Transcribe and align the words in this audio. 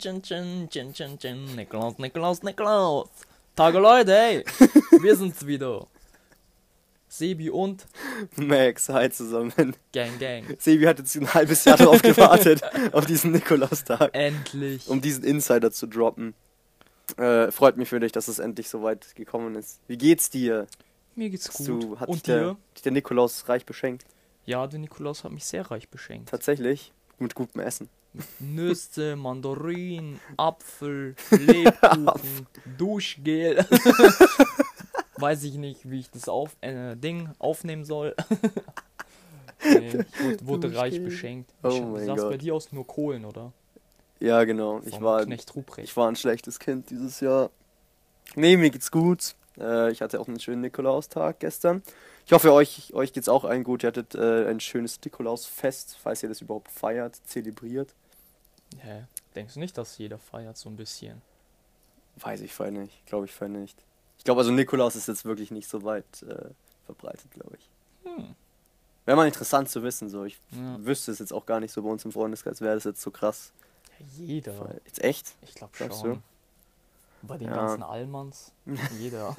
chin, 0.00 0.22
chin, 0.22 0.68
chin, 0.70 0.92
chin, 0.94 1.18
chin. 1.18 1.44
Nikolaus, 1.56 1.98
Nikolaus, 1.98 2.42
Nikolaus. 2.42 3.08
Tage 3.54 3.78
Leute, 3.78 4.12
hey. 4.12 4.44
Wir 5.00 5.14
sind's 5.16 5.46
wieder. 5.46 5.86
Sebi 7.08 7.50
und 7.50 7.86
Max, 8.36 8.88
hi 8.88 9.10
zusammen. 9.10 9.74
Gang, 9.92 10.18
Gang. 10.18 10.56
Sebi 10.58 10.84
hat 10.86 10.98
jetzt 11.00 11.16
ein 11.16 11.32
halbes 11.34 11.64
Jahr 11.64 11.76
darauf 11.76 12.00
gewartet, 12.00 12.62
auf 12.92 13.04
diesen 13.04 13.32
Nikolaustag, 13.32 14.10
Endlich. 14.14 14.88
um 14.88 15.00
diesen 15.00 15.24
Insider 15.24 15.70
zu 15.72 15.86
droppen. 15.86 16.34
Äh, 17.16 17.50
freut 17.50 17.76
mich 17.76 17.88
für 17.88 17.98
dich, 17.98 18.12
dass 18.12 18.28
es 18.28 18.38
endlich 18.38 18.68
so 18.70 18.82
weit 18.84 19.14
gekommen 19.16 19.56
ist. 19.56 19.80
Wie 19.88 19.98
geht's 19.98 20.30
dir? 20.30 20.66
Mir 21.16 21.28
geht's 21.30 21.52
gut. 21.52 21.66
Du, 21.66 21.98
hat 21.98 22.08
dich 22.08 22.14
und 22.14 22.26
der, 22.28 22.38
dir? 22.38 22.48
hat 22.50 22.56
dich 22.76 22.82
der 22.82 22.92
Nikolaus 22.92 23.48
reich 23.48 23.66
beschenkt? 23.66 24.06
Ja, 24.46 24.66
der 24.68 24.78
Nikolaus 24.78 25.24
hat 25.24 25.32
mich 25.32 25.44
sehr 25.44 25.68
reich 25.70 25.88
beschenkt. 25.88 26.28
Tatsächlich? 26.30 26.92
Mit 27.18 27.34
gutem 27.34 27.60
Essen. 27.60 27.88
Nüsse, 28.40 29.16
Mandarinen, 29.16 30.20
Apfel, 30.36 31.14
Lebkuchen, 31.30 32.46
Duschgel. 32.78 33.64
Weiß 35.16 35.44
ich 35.44 35.54
nicht, 35.54 35.88
wie 35.90 36.00
ich 36.00 36.10
das 36.10 36.28
auf, 36.28 36.56
äh, 36.60 36.96
Ding 36.96 37.28
aufnehmen 37.38 37.84
soll. 37.84 38.14
nee, 39.64 39.88
ich 39.88 40.24
wurde, 40.24 40.46
wurde 40.46 40.76
reich 40.76 41.02
beschenkt. 41.02 41.52
Oh 41.62 41.70
Wie 41.70 41.80
mein 41.80 42.08
es 42.08 42.22
bei 42.22 42.30
Gott. 42.30 42.42
dir 42.42 42.54
aus? 42.54 42.72
Nur 42.72 42.86
Kohlen, 42.86 43.24
oder? 43.24 43.52
Ja, 44.18 44.44
genau. 44.44 44.80
Ich 44.84 45.00
war, 45.00 45.24
Knecht 45.24 45.54
Ruprecht. 45.54 45.88
ich 45.88 45.96
war 45.96 46.08
ein 46.08 46.16
schlechtes 46.16 46.58
Kind 46.58 46.90
dieses 46.90 47.20
Jahr. 47.20 47.50
Nee, 48.34 48.56
mir 48.56 48.70
geht's 48.70 48.90
gut. 48.90 49.34
Äh, 49.58 49.92
ich 49.92 50.02
hatte 50.02 50.20
auch 50.20 50.28
einen 50.28 50.40
schönen 50.40 50.62
Nikolaustag 50.62 51.40
gestern. 51.40 51.82
Ich 52.26 52.32
hoffe, 52.32 52.52
euch, 52.52 52.92
euch 52.94 53.12
geht's 53.12 53.28
auch 53.28 53.44
allen 53.44 53.64
gut. 53.64 53.82
Ihr 53.82 53.88
hattet 53.88 54.14
äh, 54.14 54.46
ein 54.48 54.60
schönes 54.60 55.00
Nikolausfest, 55.04 55.98
falls 56.00 56.22
ihr 56.22 56.28
das 56.28 56.40
überhaupt 56.40 56.70
feiert, 56.70 57.16
zelebriert. 57.26 57.94
Hä? 58.78 59.04
Denkst 59.34 59.54
du 59.54 59.60
nicht, 59.60 59.76
dass 59.78 59.98
jeder 59.98 60.18
feiert 60.18 60.56
so 60.56 60.68
ein 60.68 60.76
bisschen? 60.76 61.20
Weiß 62.16 62.40
ich 62.40 62.52
voll 62.52 62.70
nicht. 62.72 63.06
Glaube 63.06 63.26
ich 63.26 63.32
voll 63.32 63.48
nicht. 63.48 63.76
Ich 64.18 64.24
glaube, 64.24 64.40
also 64.40 64.50
Nikolaus 64.52 64.96
ist 64.96 65.08
jetzt 65.08 65.24
wirklich 65.24 65.50
nicht 65.50 65.68
so 65.68 65.82
weit 65.84 66.22
äh, 66.22 66.50
verbreitet, 66.86 67.30
glaube 67.30 67.56
ich. 67.56 67.68
Hm. 68.04 68.34
Wäre 69.06 69.16
mal 69.16 69.26
interessant 69.26 69.68
zu 69.70 69.82
wissen, 69.82 70.08
so. 70.10 70.24
Ich 70.24 70.38
Ja. 70.50 70.76
wüsste 70.84 71.10
es 71.12 71.18
jetzt 71.18 71.32
auch 71.32 71.46
gar 71.46 71.60
nicht 71.60 71.72
so 71.72 71.82
bei 71.82 71.88
uns 71.88 72.04
im 72.04 72.12
Freundeskreis, 72.12 72.60
wäre 72.60 72.74
das 72.74 72.84
jetzt 72.84 73.00
so 73.00 73.10
krass. 73.10 73.52
Ja, 73.98 74.06
jeder. 74.24 74.60
Weil- 74.60 74.80
Jetzt 74.84 75.02
echt? 75.02 75.34
Ich 75.42 75.54
glaube 75.54 75.72
schon. 75.78 76.22
Bei 77.22 77.36
den 77.38 77.48
Ja. 77.48 77.54
ganzen 77.56 77.82
Allmanns. 77.82 78.50
Jeder. 78.98 79.34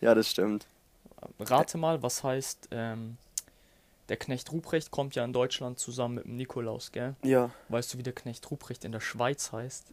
Ja, 0.00 0.14
das 0.14 0.28
stimmt. 0.30 0.66
Rate 1.40 1.78
mal, 1.78 2.00
was 2.02 2.22
heißt, 2.22 2.68
ähm, 2.70 3.16
der 4.08 4.16
Knecht 4.16 4.52
Ruprecht 4.52 4.90
kommt 4.90 5.14
ja 5.14 5.24
in 5.24 5.32
Deutschland 5.32 5.78
zusammen 5.78 6.16
mit 6.16 6.24
dem 6.24 6.36
Nikolaus, 6.36 6.92
gell? 6.92 7.16
Ja. 7.22 7.50
Weißt 7.68 7.94
du, 7.94 7.98
wie 7.98 8.02
der 8.02 8.12
Knecht 8.12 8.50
Ruprecht 8.50 8.84
in 8.84 8.92
der 8.92 9.00
Schweiz 9.00 9.52
heißt? 9.52 9.92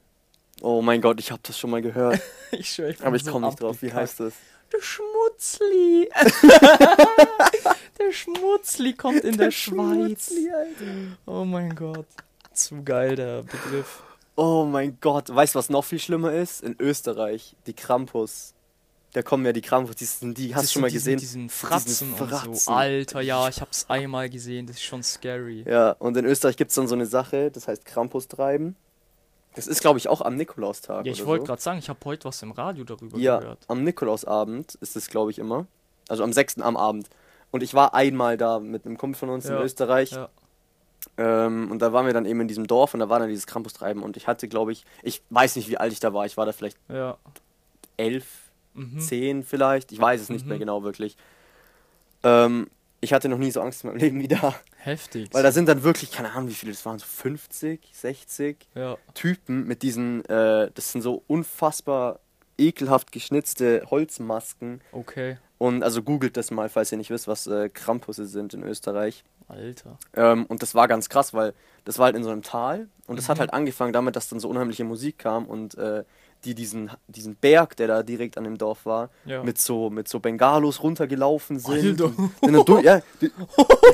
Oh 0.62 0.82
mein 0.82 1.02
Gott, 1.02 1.20
ich 1.20 1.32
habe 1.32 1.42
das 1.44 1.58
schon 1.58 1.72
mal 1.72 1.82
gehört. 1.82 2.20
Ich 2.52 2.70
schwör, 2.70 2.90
ich 2.90 3.04
Aber 3.04 3.16
ich 3.16 3.24
so 3.24 3.32
komme 3.32 3.48
nicht 3.48 3.60
drauf. 3.60 3.82
Wie 3.82 3.92
heißt 3.92 4.20
das? 4.20 4.34
Der 4.72 4.80
Schmutzli. 4.80 6.08
der 8.00 8.12
Schmutzli 8.12 8.94
kommt 8.94 9.24
in 9.24 9.38
der, 9.38 9.50
Schweiz. 9.50 10.32
Oh 11.26 11.46
mein 11.46 11.74
Gott. 11.74 12.06
Zu 12.54 12.84
geil, 12.84 13.16
der 13.16 13.42
Begriff. 13.42 14.04
Oh 14.36 14.66
mein 14.66 15.00
Gott. 15.02 15.34
Weißt 15.34 15.56
du, 15.56 15.60
was 15.60 15.70
noch 15.70 15.84
viel 15.84 15.98
schlimmer 15.98 16.32
ist? 16.34 16.62
In 16.62 16.76
Österreich. 16.80 17.56
Die 17.66 17.74
Krampus. 17.74 18.54
Da 19.14 19.22
kommen 19.22 19.46
ja 19.46 19.54
die 19.54 19.62
Krampus. 19.62 19.96
Die, 19.96 20.06
sind- 20.06 20.38
die 20.38 20.54
hast 20.56 20.64
Das 20.64 20.70
du 20.70 20.74
schon 20.74 20.82
mal 20.82 20.90
sind 20.90 20.98
gesehen? 20.98 21.20
Diesen, 21.20 21.42
diesen 21.48 21.50
Fratzen, 21.50 21.86
Diesen 21.88 22.12
und 22.14 22.18
so. 22.20 22.26
Fratzen. 22.28 22.74
Alter, 22.74 23.22
ja, 23.22 23.48
ich 23.48 23.62
hab's 23.62 23.86
einmal 23.90 24.30
gesehen. 24.30 24.66
Das 24.68 24.78
ist 24.78 24.84
schon 24.84 25.04
scary. 25.04 25.64
Ja, 25.68 25.92
und 26.00 26.18
in 26.18 26.26
Österreich 26.26 26.58
gibt 26.58 26.70
es 26.72 26.76
dann 26.76 26.88
so 26.88 26.96
eine 26.96 27.06
Sache, 27.06 27.52
das 27.52 27.68
heißt 27.68 27.86
Krampus 27.86 28.28
treiben. 28.28 28.76
Das 29.56 29.68
ist, 29.68 29.82
glaube 29.82 30.00
ich, 30.00 30.08
auch 30.10 30.22
am 30.22 30.36
Nikolaustag. 30.36 31.06
Ja, 31.06 31.12
ich 31.12 31.28
wollte 31.28 31.44
so. 31.44 31.48
gerade 31.48 31.62
sagen, 31.62 31.78
ich 31.78 31.88
habe 31.90 32.00
heute 32.06 32.26
was 32.26 32.42
im 32.42 32.52
Radio 32.52 32.84
darüber 32.86 33.20
Ja, 33.20 33.40
gehört. 33.40 33.60
am 33.68 33.84
Nikolausabend 33.84 34.74
ist 34.82 34.96
es, 34.96 35.08
glaube 35.08 35.30
ich, 35.30 35.38
immer. 35.38 35.68
Also 36.10 36.24
am 36.24 36.34
6. 36.34 36.58
am 36.62 36.76
Abend. 36.76 37.08
Und 37.52 37.62
ich 37.62 37.76
war 37.76 37.94
einmal 37.94 38.36
da 38.36 38.60
mit 38.60 38.88
einem 38.88 38.98
Kumpel 38.98 39.20
von 39.20 39.30
uns 39.30 39.46
Ja, 39.46 39.58
in 39.58 39.62
Österreich. 39.64 40.12
ja. 40.12 40.28
Ähm, 41.18 41.70
und 41.70 41.80
da 41.84 41.94
waren 41.94 42.08
wir 42.08 42.14
dann 42.14 42.26
eben 42.26 42.42
in 42.42 42.48
diesem 42.48 42.66
Dorf 42.66 42.94
und 42.96 43.00
da 43.00 43.10
war 43.10 43.20
dann 43.20 43.30
dieses 43.30 43.46
Krampustreiben. 43.46 44.02
Und 44.02 44.18
ich 44.18 44.26
hatte, 44.26 44.48
glaube 44.48 44.72
ich, 44.72 44.86
ich 45.04 45.22
weiß 45.30 45.56
nicht, 45.58 45.70
wie 45.70 45.78
alt 45.78 45.94
ich 45.94 46.00
da 46.00 46.14
war. 46.16 46.26
Ich 46.26 46.36
war 46.38 46.48
da 46.48 46.52
vielleicht 46.52 46.78
Ja. 46.90 47.18
elf, 47.98 48.26
Mhm. 48.74 49.00
zehn 49.00 49.44
vielleicht. 49.44 49.92
Ich 49.92 50.00
weiß 50.00 50.22
es 50.22 50.30
nicht 50.30 50.44
Mhm. 50.46 50.50
mehr 50.50 50.60
genau 50.60 50.84
wirklich. 50.84 51.16
Ähm, 52.24 52.68
ich 53.02 53.14
hatte 53.14 53.28
noch 53.28 53.38
nie 53.38 53.52
so 53.52 53.62
Angst 53.62 53.84
in 53.84 53.90
meinem 53.90 54.00
Leben 54.00 54.20
wie 54.22 54.28
da. 54.30 54.56
Heftig. 54.78 55.30
Weil 55.34 55.44
da 55.44 55.52
sind 55.52 55.68
dann 55.68 55.84
wirklich, 55.84 56.12
keine 56.12 56.32
Ahnung, 56.32 56.50
wie 56.50 56.54
viele 56.54 56.72
das 56.72 56.86
waren, 56.86 57.00
so 57.00 57.06
50, 57.06 57.82
60 57.94 58.58
ja. 58.76 58.98
Typen 59.14 59.66
mit 59.68 59.82
diesen, 59.84 60.24
äh, 60.26 60.72
das 60.74 60.92
sind 60.92 61.02
so 61.02 61.24
unfassbar 61.28 62.20
ekelhaft 62.58 63.12
geschnitzte 63.12 63.84
Holzmasken. 63.90 64.82
Okay. 64.92 65.38
Und 65.58 65.84
also 65.84 66.02
googelt 66.04 66.38
das 66.38 66.52
mal, 66.52 66.70
falls 66.70 66.92
ihr 66.92 66.98
nicht 66.98 67.10
wisst, 67.10 67.28
was 67.28 67.48
äh, 67.48 67.70
Krampusse 67.70 68.26
sind 68.26 68.54
in 68.54 68.64
Österreich. 68.64 69.24
Alter. 69.50 69.98
Ähm, 70.16 70.46
und 70.46 70.62
das 70.62 70.74
war 70.74 70.88
ganz 70.88 71.10
krass, 71.10 71.34
weil 71.34 71.54
das 71.84 71.98
war 72.00 72.06
halt 72.06 72.16
in 72.16 72.24
so 72.24 72.30
einem 72.30 72.44
Tal 72.44 72.88
und 73.08 73.18
das 73.18 73.28
hat 73.28 73.38
Mhm. 73.38 73.40
halt 73.42 73.54
angefangen 73.54 73.92
damit, 73.92 74.16
dass 74.16 74.30
dann 74.30 74.40
so 74.40 74.48
unheimliche 74.50 74.86
Musik 74.86 75.18
kam 75.20 75.46
und 75.46 75.76
äh, 75.78 76.04
die 76.46 76.56
diesen, 76.56 76.90
diesen 77.08 77.36
Berg, 77.36 77.76
der 77.78 77.88
da 77.88 78.04
direkt 78.04 78.38
an 78.38 78.44
dem 78.44 78.58
Dorf 78.58 78.86
war, 78.86 79.10
Ja. 79.26 79.44
mit 79.44 79.58
so 79.60 79.90
mit 79.90 80.08
so 80.08 80.20
Bengalos 80.20 80.84
runtergelaufen 80.84 81.60
sind. 81.60 81.98
Sind 82.44 82.70
durch, 82.70 82.84
ja, 82.84 83.02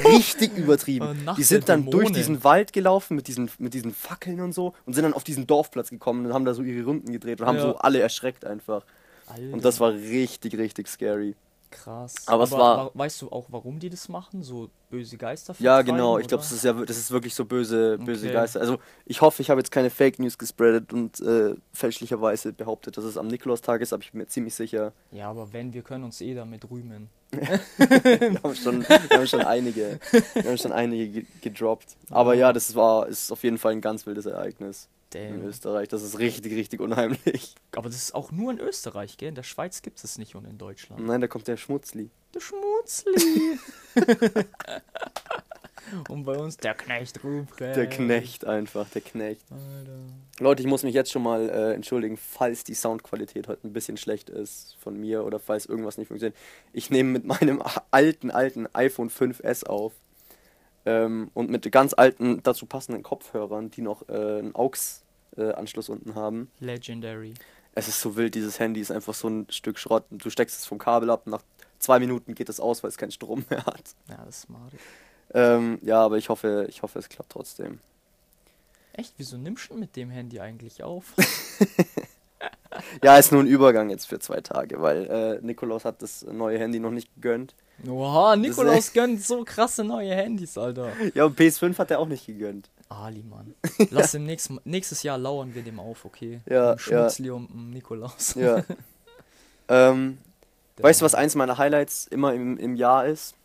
richtig 0.05 0.57
übertrieben. 0.57 1.23
Nacht 1.25 1.37
Die 1.37 1.43
sind 1.43 1.69
dann 1.69 1.89
durch 1.89 2.11
diesen 2.11 2.43
Wald 2.43 2.73
gelaufen 2.73 3.15
mit 3.15 3.27
diesen, 3.27 3.49
mit 3.59 3.73
diesen 3.73 3.93
Fackeln 3.93 4.41
und 4.41 4.53
so 4.53 4.73
und 4.85 4.93
sind 4.93 5.03
dann 5.03 5.13
auf 5.13 5.23
diesen 5.23 5.47
Dorfplatz 5.47 5.89
gekommen 5.89 6.25
und 6.25 6.33
haben 6.33 6.45
da 6.45 6.53
so 6.53 6.63
ihre 6.63 6.85
Runden 6.85 7.11
gedreht 7.11 7.41
und 7.41 7.47
haben 7.47 7.57
Ja. 7.57 7.61
so 7.63 7.75
alle 7.77 7.99
erschreckt 8.01 8.45
einfach. 8.45 8.83
Alter. 9.27 9.53
Und 9.53 9.63
das 9.63 9.79
war 9.79 9.91
richtig, 9.91 10.57
richtig 10.57 10.87
scary. 10.87 11.35
Krass. 11.71 12.15
Aber 12.27 12.43
es 12.43 12.51
war- 12.51 12.87
wa- 12.87 12.91
Weißt 12.93 13.21
du 13.21 13.29
auch, 13.31 13.45
warum 13.49 13.79
die 13.79 13.89
das 13.89 14.09
machen? 14.09 14.43
So 14.43 14.69
böse 14.89 15.17
Geister 15.17 15.55
Ja, 15.59 15.81
genau. 15.81 16.17
Ich 16.17 16.27
glaube, 16.27 16.41
oder? 16.41 16.49
das 16.49 16.51
ist 16.51 16.63
ja 16.63 16.73
das 16.73 16.97
ist 16.97 17.11
wirklich 17.11 17.35
so 17.35 17.45
böse, 17.45 17.97
böse 17.99 18.25
Okay. 18.27 18.33
Geister. 18.33 18.59
Also 18.59 18.77
ich 19.05 19.21
hoffe, 19.21 19.41
ich 19.41 19.49
habe 19.49 19.59
jetzt 19.59 19.71
keine 19.71 19.89
Fake 19.89 20.19
News 20.19 20.37
gespreadet 20.37 20.91
und 20.93 21.19
äh, 21.21 21.55
fälschlicherweise 21.73 22.53
behauptet, 22.53 22.97
dass 22.97 23.03
es 23.03 23.17
am 23.17 23.27
Nikolaustag 23.27 23.81
ist, 23.81 23.93
aber 23.93 24.03
ich 24.03 24.11
bin 24.11 24.19
mir 24.21 24.27
ziemlich 24.27 24.55
sicher. 24.55 24.93
Ja, 25.11 25.29
aber 25.29 25.53
wenn, 25.53 25.73
wir 25.73 25.81
können 25.83 26.03
uns 26.03 26.21
eh 26.21 26.33
damit 26.33 26.69
rühmen. 26.69 27.09
Wir 27.77 28.39
haben 28.43 28.55
schon, 28.55 28.81
wir 28.89 29.17
haben 29.17 29.27
schon 29.27 29.41
einige, 29.41 29.99
wir 30.33 30.43
haben 30.45 30.57
schon 30.57 30.71
einige 30.71 31.07
ge- 31.09 31.25
gedroppt. 31.41 31.95
Aber 32.09 32.33
ja, 32.33 32.51
das 32.53 32.73
war 32.73 33.07
ist 33.07 33.31
auf 33.31 33.43
jeden 33.43 33.59
Fall 33.59 33.73
ein 33.73 33.81
ganz 33.81 34.07
wildes 34.07 34.25
Ereignis 34.25 34.87
in 35.15 35.39
Damn. 35.39 35.47
Österreich. 35.47 35.87
Das 35.87 36.01
ist 36.03 36.19
richtig, 36.19 36.53
richtig 36.53 36.79
unheimlich. 36.79 37.55
Aber 37.75 37.89
das 37.89 37.97
ist 37.97 38.15
auch 38.15 38.31
nur 38.31 38.51
in 38.51 38.59
Österreich, 38.59 39.17
gell? 39.17 39.29
In 39.29 39.35
der 39.35 39.43
Schweiz 39.43 39.81
gibt 39.81 40.03
es 40.03 40.17
nicht 40.17 40.35
und 40.35 40.45
in 40.45 40.57
Deutschland. 40.57 41.05
Nein, 41.05 41.21
da 41.21 41.27
kommt 41.27 41.47
der 41.47 41.57
Schmutzli. 41.57 42.09
Der 42.33 42.39
Schmutzli. 42.39 43.59
und 46.09 46.23
bei 46.23 46.37
uns 46.37 46.57
der 46.57 46.75
Knecht 46.75 47.23
Ruprecht. 47.23 47.75
Der 47.75 47.87
Knecht 47.87 48.45
einfach, 48.45 48.89
der 48.89 49.01
Knecht. 49.01 49.45
Alter. 49.51 49.99
Leute, 50.39 50.61
ich 50.61 50.67
muss 50.67 50.83
mich 50.83 50.93
jetzt 50.93 51.11
schon 51.11 51.23
mal 51.23 51.49
äh, 51.49 51.73
entschuldigen, 51.73 52.17
falls 52.17 52.63
die 52.63 52.75
Soundqualität 52.75 53.47
heute 53.47 53.67
ein 53.67 53.73
bisschen 53.73 53.97
schlecht 53.97 54.29
ist 54.29 54.77
von 54.79 54.99
mir 54.99 55.25
oder 55.25 55.39
falls 55.39 55.65
irgendwas 55.65 55.97
nicht 55.97 56.07
funktioniert. 56.07 56.37
Ich 56.71 56.89
nehme 56.89 57.09
mit 57.09 57.25
meinem 57.25 57.63
alten, 57.91 58.31
alten 58.31 58.67
iPhone 58.73 59.09
5S 59.09 59.65
auf 59.65 59.93
ähm, 60.85 61.29
und 61.33 61.49
mit 61.49 61.69
ganz 61.71 61.93
alten, 61.93 62.41
dazu 62.43 62.65
passenden 62.65 63.03
Kopfhörern, 63.03 63.71
die 63.71 63.81
noch 63.81 64.07
äh, 64.09 64.39
einen 64.39 64.55
AUX-Anschluss 64.55 65.89
unten 65.89 66.15
haben. 66.15 66.49
Legendary. 66.59 67.33
Es 67.75 67.87
ist 67.87 68.01
so 68.01 68.15
wild, 68.15 68.35
dieses 68.35 68.59
Handy 68.59 68.81
ist 68.81 68.91
einfach 68.91 69.13
so 69.13 69.27
ein 69.27 69.47
Stück 69.49 69.77
Schrott. 69.77 70.05
Du 70.09 70.29
steckst 70.29 70.57
es 70.59 70.65
vom 70.65 70.77
Kabel 70.79 71.09
ab, 71.09 71.27
nach 71.27 71.43
zwei 71.77 71.99
Minuten 71.99 72.35
geht 72.35 72.49
es 72.49 72.59
aus, 72.59 72.83
weil 72.83 72.89
es 72.89 72.97
keinen 72.97 73.11
Strom 73.11 73.45
mehr 73.49 73.65
hat. 73.65 73.95
Ja, 74.09 74.17
das 74.25 74.37
ist 74.37 74.41
smart. 74.43 74.73
Ähm, 75.33 75.79
ja, 75.83 76.01
aber 76.01 76.17
ich 76.17 76.29
hoffe, 76.29 76.65
ich 76.69 76.81
hoffe, 76.81 76.99
es 76.99 77.07
klappt 77.07 77.31
trotzdem. 77.31 77.79
Echt, 78.93 79.13
wieso 79.17 79.37
nimmst 79.37 79.69
du 79.69 79.75
mit 79.75 79.95
dem 79.95 80.09
Handy 80.09 80.39
eigentlich 80.39 80.83
auf? 80.83 81.13
Ja, 83.03 83.17
ist 83.17 83.31
nur 83.31 83.41
ein 83.41 83.47
Übergang 83.47 83.89
jetzt 83.89 84.07
für 84.07 84.19
zwei 84.19 84.41
Tage, 84.41 84.81
weil 84.81 85.05
äh, 85.05 85.45
Nikolaus 85.45 85.85
hat 85.85 86.01
das 86.01 86.23
neue 86.23 86.59
Handy 86.59 86.79
noch 86.79 86.91
nicht 86.91 87.13
gegönnt. 87.15 87.55
Oha, 87.87 88.35
Nikolaus 88.35 88.91
gönnt 88.93 89.23
so 89.23 89.43
krasse 89.43 89.83
neue 89.83 90.13
Handys, 90.13 90.57
Alter. 90.57 90.91
Ja, 91.13 91.25
und 91.25 91.39
PS5 91.39 91.77
hat 91.77 91.91
er 91.91 91.99
auch 91.99 92.07
nicht 92.07 92.25
gegönnt. 92.25 92.69
Ali, 92.89 93.23
Mann. 93.23 93.53
Lass 93.91 94.11
dem 94.11 94.25
nächsten, 94.25 94.59
nächstes 94.65 95.03
Jahr 95.03 95.17
lauern 95.17 95.53
wir 95.53 95.61
dem 95.61 95.79
auf, 95.79 96.05
okay? 96.05 96.41
Ja, 96.47 96.73
Dem 96.73 96.79
Schmutzli 96.79 97.29
und 97.29 97.49
dem 97.49 97.69
Nikolaus. 97.69 98.33
Ja. 98.35 98.63
ähm, 99.69 100.17
weißt 100.77 101.01
du, 101.01 101.05
was 101.05 101.13
eins 101.13 101.35
meiner 101.35 101.57
Highlights 101.57 102.07
immer 102.07 102.33
im, 102.33 102.57
im 102.57 102.75
Jahr 102.75 103.05
ist? 103.05 103.35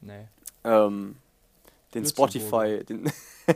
Nee. 0.00 0.26
Ähm, 0.64 1.16
den. 1.94 2.04
Spotify, 2.04 2.84
den 2.84 3.10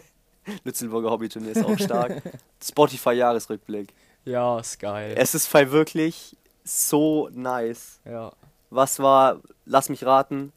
Lützelburger 0.64 1.11
Hobbyturnier 1.11 1.52
ist 1.52 1.64
auch 1.64 1.79
stark. 1.79 2.23
Spotify-Jahresrückblick. 2.62 3.93
Ja, 4.25 4.61
ist 4.61 4.79
geil. 4.79 5.14
Es 5.17 5.34
ist 5.34 5.52
wirklich 5.52 6.37
so 6.64 7.29
nice. 7.32 7.99
ja. 8.05 8.32
Was 8.75 9.01
war, 9.01 9.43
lass 9.67 9.91
mich 9.91 10.07
raten, 10.07 10.51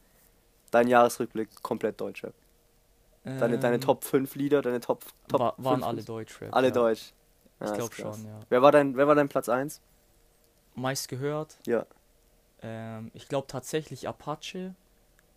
dein 0.72 0.88
Jahresrückblick 0.88 1.62
komplett 1.62 2.00
Deutscher. 2.00 2.32
Deine, 3.26 3.60
deine 3.60 3.76
Ähm, 3.76 3.82
Top 3.82 4.06
5 4.06 4.36
Lieder, 4.36 4.62
deine 4.62 4.80
Top, 4.80 5.04
Top 5.28 5.42
wa 5.42 5.54
waren 5.58 5.80
5 5.80 5.86
alle 5.86 6.04
Deutschrap. 6.04 6.56
Alle 6.56 6.68
ja. 6.68 6.74
Deutsch. 6.74 7.14
Ja, 7.60 7.68
ich 7.68 7.74
glaube 7.74 7.94
schon, 7.94 8.26
ja. 8.26 8.40
Wer 8.48 8.62
war 8.62 8.72
dein, 8.72 8.96
wer 8.96 9.08
war 9.08 9.16
dein 9.16 9.28
Platz 9.28 9.50
1? 9.50 9.82
Meist 10.76 11.10
gehört. 11.10 11.58
Ja. 11.66 11.86
Ähm, 12.62 13.12
ich 13.14 13.28
glaube 13.28 13.48
tatsächlich 13.48 14.08
Apache. 14.08 14.76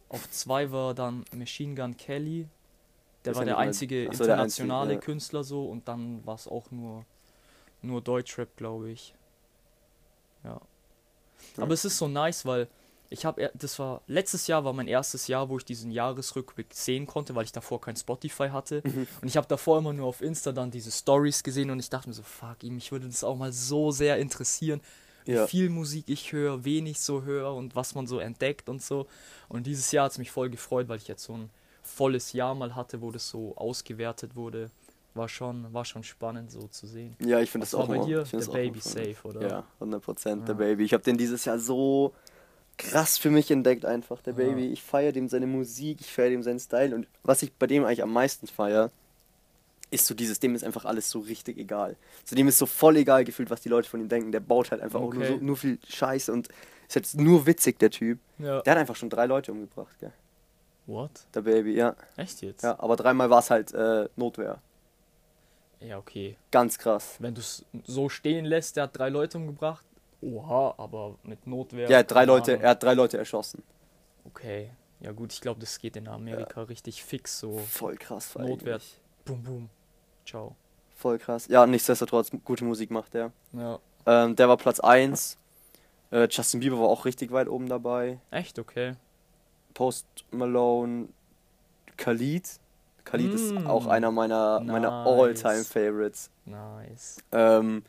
Auf 0.09 0.31
zwei 0.31 0.71
war 0.71 0.95
dann 0.95 1.25
Machine 1.33 1.75
Gun 1.75 1.97
Kelly. 1.97 2.49
Der 3.25 3.35
war 3.35 3.45
der 3.45 3.59
einzige 3.59 4.07
ach 4.09 4.15
so, 4.15 4.25
der 4.25 4.35
internationale 4.35 4.93
einzige. 4.93 5.01
Künstler 5.01 5.43
so 5.43 5.69
und 5.69 5.89
dann 5.89 6.25
war 6.25 6.37
es 6.37 6.47
auch 6.47 6.71
nur, 6.71 7.05
nur 7.83 8.03
Deutschrap, 8.03 8.57
glaube 8.57 8.91
ich. 8.91 9.15
Ja. 10.45 10.61
Aber 11.57 11.75
es 11.75 11.85
ist 11.85 11.99
so 11.99 12.09
nice, 12.09 12.45
weil 12.47 12.69
ich 13.11 13.25
habe, 13.25 13.51
das 13.55 13.79
war, 13.79 14.03
letztes 14.07 14.47
Jahr 14.49 14.65
war 14.65 14.73
mein 14.75 14.87
erstes 14.87 15.29
Jahr, 15.29 15.49
wo 15.49 15.57
ich 15.57 15.65
diesen 15.65 15.91
Jahresrückblick 15.91 16.67
sehen 16.75 17.07
konnte, 17.07 17.35
weil 17.35 17.45
ich 17.45 17.53
davor 17.53 17.81
kein 17.81 17.97
Spotify 17.97 18.49
hatte. 18.51 18.83
Mhm. 18.85 19.07
Und 19.23 19.29
ich 19.29 19.37
habe 19.39 19.47
davor 19.47 19.79
immer 19.79 19.95
nur 19.95 20.07
auf 20.07 20.21
Insta 20.21 20.53
dann 20.53 20.71
diese 20.71 20.91
Stories 20.91 21.43
gesehen 21.43 21.71
und 21.71 21.79
ich 21.81 21.89
dachte 21.89 22.09
mir 22.09 22.15
so, 22.15 22.23
fuck, 22.23 22.63
ihm, 22.63 22.75
mich 22.75 22.93
würde 22.93 23.07
das 23.07 23.25
auch 23.25 23.37
mal 23.37 23.53
so 23.53 23.91
sehr 23.91 24.19
interessieren, 24.19 24.83
wie 25.25 25.33
Ja. 25.33 25.47
viel 25.47 25.71
Musik 25.71 26.05
ich 26.09 26.33
höre, 26.33 26.65
wen 26.65 26.87
ich 26.87 27.01
so 27.01 27.23
höre 27.23 27.55
und 27.55 27.75
was 27.75 27.95
man 27.95 28.07
so 28.07 28.19
entdeckt 28.19 28.69
und 28.69 28.83
so. 28.83 29.07
Und 29.49 29.67
dieses 29.67 29.91
Jahr 29.91 30.05
hat 30.05 30.13
es 30.13 30.19
mich 30.19 30.31
voll 30.31 30.51
gefreut, 30.51 30.89
weil 30.89 30.99
ich 30.99 31.09
jetzt 31.09 31.25
so 31.25 31.35
ein 31.35 31.51
volles 31.83 32.35
Jahr 32.35 32.55
mal 32.55 32.75
hatte, 32.75 33.01
wo 33.01 33.11
das 33.11 33.29
so 33.29 33.57
ausgewertet 33.57 34.37
wurde. 34.37 34.71
War 35.19 35.29
schon, 35.29 35.73
war 35.75 35.85
schon 35.85 36.05
spannend 36.05 36.51
so 36.51 36.69
zu 36.69 36.87
sehen. 36.87 37.17
Ja, 37.21 37.41
ich 37.41 37.51
finde 37.51 37.67
das 37.67 37.75
war 37.75 37.81
auch 37.81 37.89
bei 37.89 37.97
immer- 37.97 38.07
dir? 38.07 38.23
Der 38.23 38.39
Baby 38.53 38.81
Safe, 38.81 39.17
oder? 39.25 39.49
Ja, 39.49 39.65
100 39.81 40.03
Prozent, 40.03 40.49
der 40.49 40.55
Ja. 40.55 40.59
Baby. 40.59 40.85
Ich 40.85 40.93
habe 40.95 41.03
den 41.03 41.19
dieses 41.19 41.45
Jahr 41.45 41.59
so 41.59 42.15
krass 42.77 43.19
für 43.19 43.31
mich 43.31 43.51
entdeckt 43.51 43.85
einfach, 43.85 44.23
der 44.23 44.33
Ja. 44.35 44.39
Baby. 44.39 44.69
Ich 44.73 44.83
feiere 44.83 45.11
dem 45.13 45.29
seine 45.29 45.47
Musik, 45.49 46.01
ich 46.01 46.13
feiere 46.13 46.31
dem 46.31 46.43
seinen 46.43 46.61
Style 46.61 46.95
und 46.95 47.09
was 47.25 47.43
ich 47.43 47.53
bei 47.53 47.67
dem 47.67 47.85
eigentlich 47.85 48.03
am 48.03 48.13
meisten 48.13 48.47
feiere, 48.47 48.91
ist 49.91 50.07
so 50.07 50.15
dieses, 50.15 50.39
dem 50.39 50.55
ist 50.55 50.63
einfach 50.65 50.85
alles 50.85 51.11
so 51.11 51.19
richtig 51.19 51.59
egal. 51.59 51.97
So 52.25 52.37
dem 52.37 52.47
ist 52.47 52.59
so 52.59 52.67
voll 52.67 52.97
egal 52.99 53.25
gefühlt, 53.25 53.51
was 53.51 53.61
die 53.63 53.69
Leute 53.71 53.89
von 53.89 54.01
ihm 54.01 54.09
denken. 54.09 54.31
Der 54.33 54.41
baut 54.41 54.71
halt 54.71 54.81
einfach 54.83 55.01
auch 55.01 55.13
nur, 55.13 55.25
so, 55.25 55.35
Okay. 55.35 55.45
nur 55.45 55.57
viel 55.57 55.79
Scheiße 55.89 56.33
und 56.33 56.49
ist 56.87 56.95
jetzt 56.95 57.17
nur 57.19 57.45
witzig, 57.47 57.79
der 57.81 57.91
Typ. 57.91 58.19
Ja. 58.39 58.61
Der 58.63 58.71
hat 58.73 58.79
einfach 58.79 58.97
schon 58.97 59.11
drei 59.11 59.27
Leute 59.27 59.51
umgebracht, 59.51 59.97
gell? 59.99 60.13
What? 60.87 61.11
Der 61.35 61.41
Baby, 61.43 61.75
ja. 61.75 61.97
Echt 62.17 62.41
jetzt? 62.43 62.63
Ja, 62.63 62.79
aber 62.79 62.97
dreimal 62.97 63.29
war 63.31 63.41
es 63.41 63.51
halt 63.51 63.73
äh, 63.75 64.09
Notwehr. 64.17 64.61
Ja, 65.81 65.99
okay. 65.99 66.37
Ganz 66.51 66.79
krass. 66.79 67.17
Wenn 67.19 67.35
du 67.35 67.41
es 67.41 67.65
so 67.85 68.09
stehen 68.09 68.45
lässt, 68.45 68.77
der 68.77 68.85
hat 68.85 68.99
drei 68.99 69.09
Leute 69.09 69.39
umgebracht. 69.39 69.85
Oha, 70.21 70.75
aber 70.77 71.17
mit 71.23 71.47
Notwehr. 71.47 71.89
Ja, 71.89 71.97
er 71.97 71.99
hat 72.01 72.11
drei 72.11 72.25
Leute, 72.25 72.53
Ahnung. 72.53 72.65
er 72.65 72.71
hat 72.71 72.83
drei 72.83 72.95
Leute 72.95 73.19
erschossen. 73.19 73.63
Okay. 74.25 74.71
Ja 75.01 75.13
gut, 75.13 75.33
ich 75.33 75.41
glaube, 75.41 75.61
das 75.61 75.79
geht 75.79 75.97
in 75.97 76.09
Amerika 76.09 76.63
richtig 76.63 77.05
fix 77.05 77.39
so. 77.39 77.59
Voll 77.59 77.97
krass. 77.97 78.35
Notwehr. 78.35 78.75
eigentlich. 78.75 79.01
Boom, 79.25 79.43
boom. 79.43 79.71
Ciao. 80.27 80.57
Voll 80.97 81.19
krass. 81.19 81.47
Ja, 81.47 81.65
nichtsdestotrotz, 81.67 82.33
gute 82.45 82.65
Musik 82.65 82.91
macht 82.91 83.15
der. 83.15 83.31
Ja. 83.53 83.79
Ähm, 84.07 84.35
der 84.35 84.49
war 84.49 84.57
Platz 84.57 84.81
1. 84.81 85.39
Äh, 86.11 86.27
Justin 86.29 86.61
Bieber 86.61 86.81
war 86.81 86.89
auch 86.89 87.05
richtig 87.05 87.31
weit 87.31 87.49
oben 87.49 87.69
dabei. 87.69 88.19
Echt, 88.33 88.59
okay. 88.59 88.95
Post 89.75 90.07
Malone, 90.33 91.09
Khalid. 91.97 92.49
Khalid 93.11 93.33
ist 93.35 93.53
Mm. 93.55 93.67
auch 93.67 93.87
einer 93.87 94.11
meiner, 94.11 94.61
meiner 94.61 94.91
Nice. 95.05 95.45
All-Time-Favorites. 95.45 96.31
Nice. 96.45 97.17
Ähm, 97.33 97.83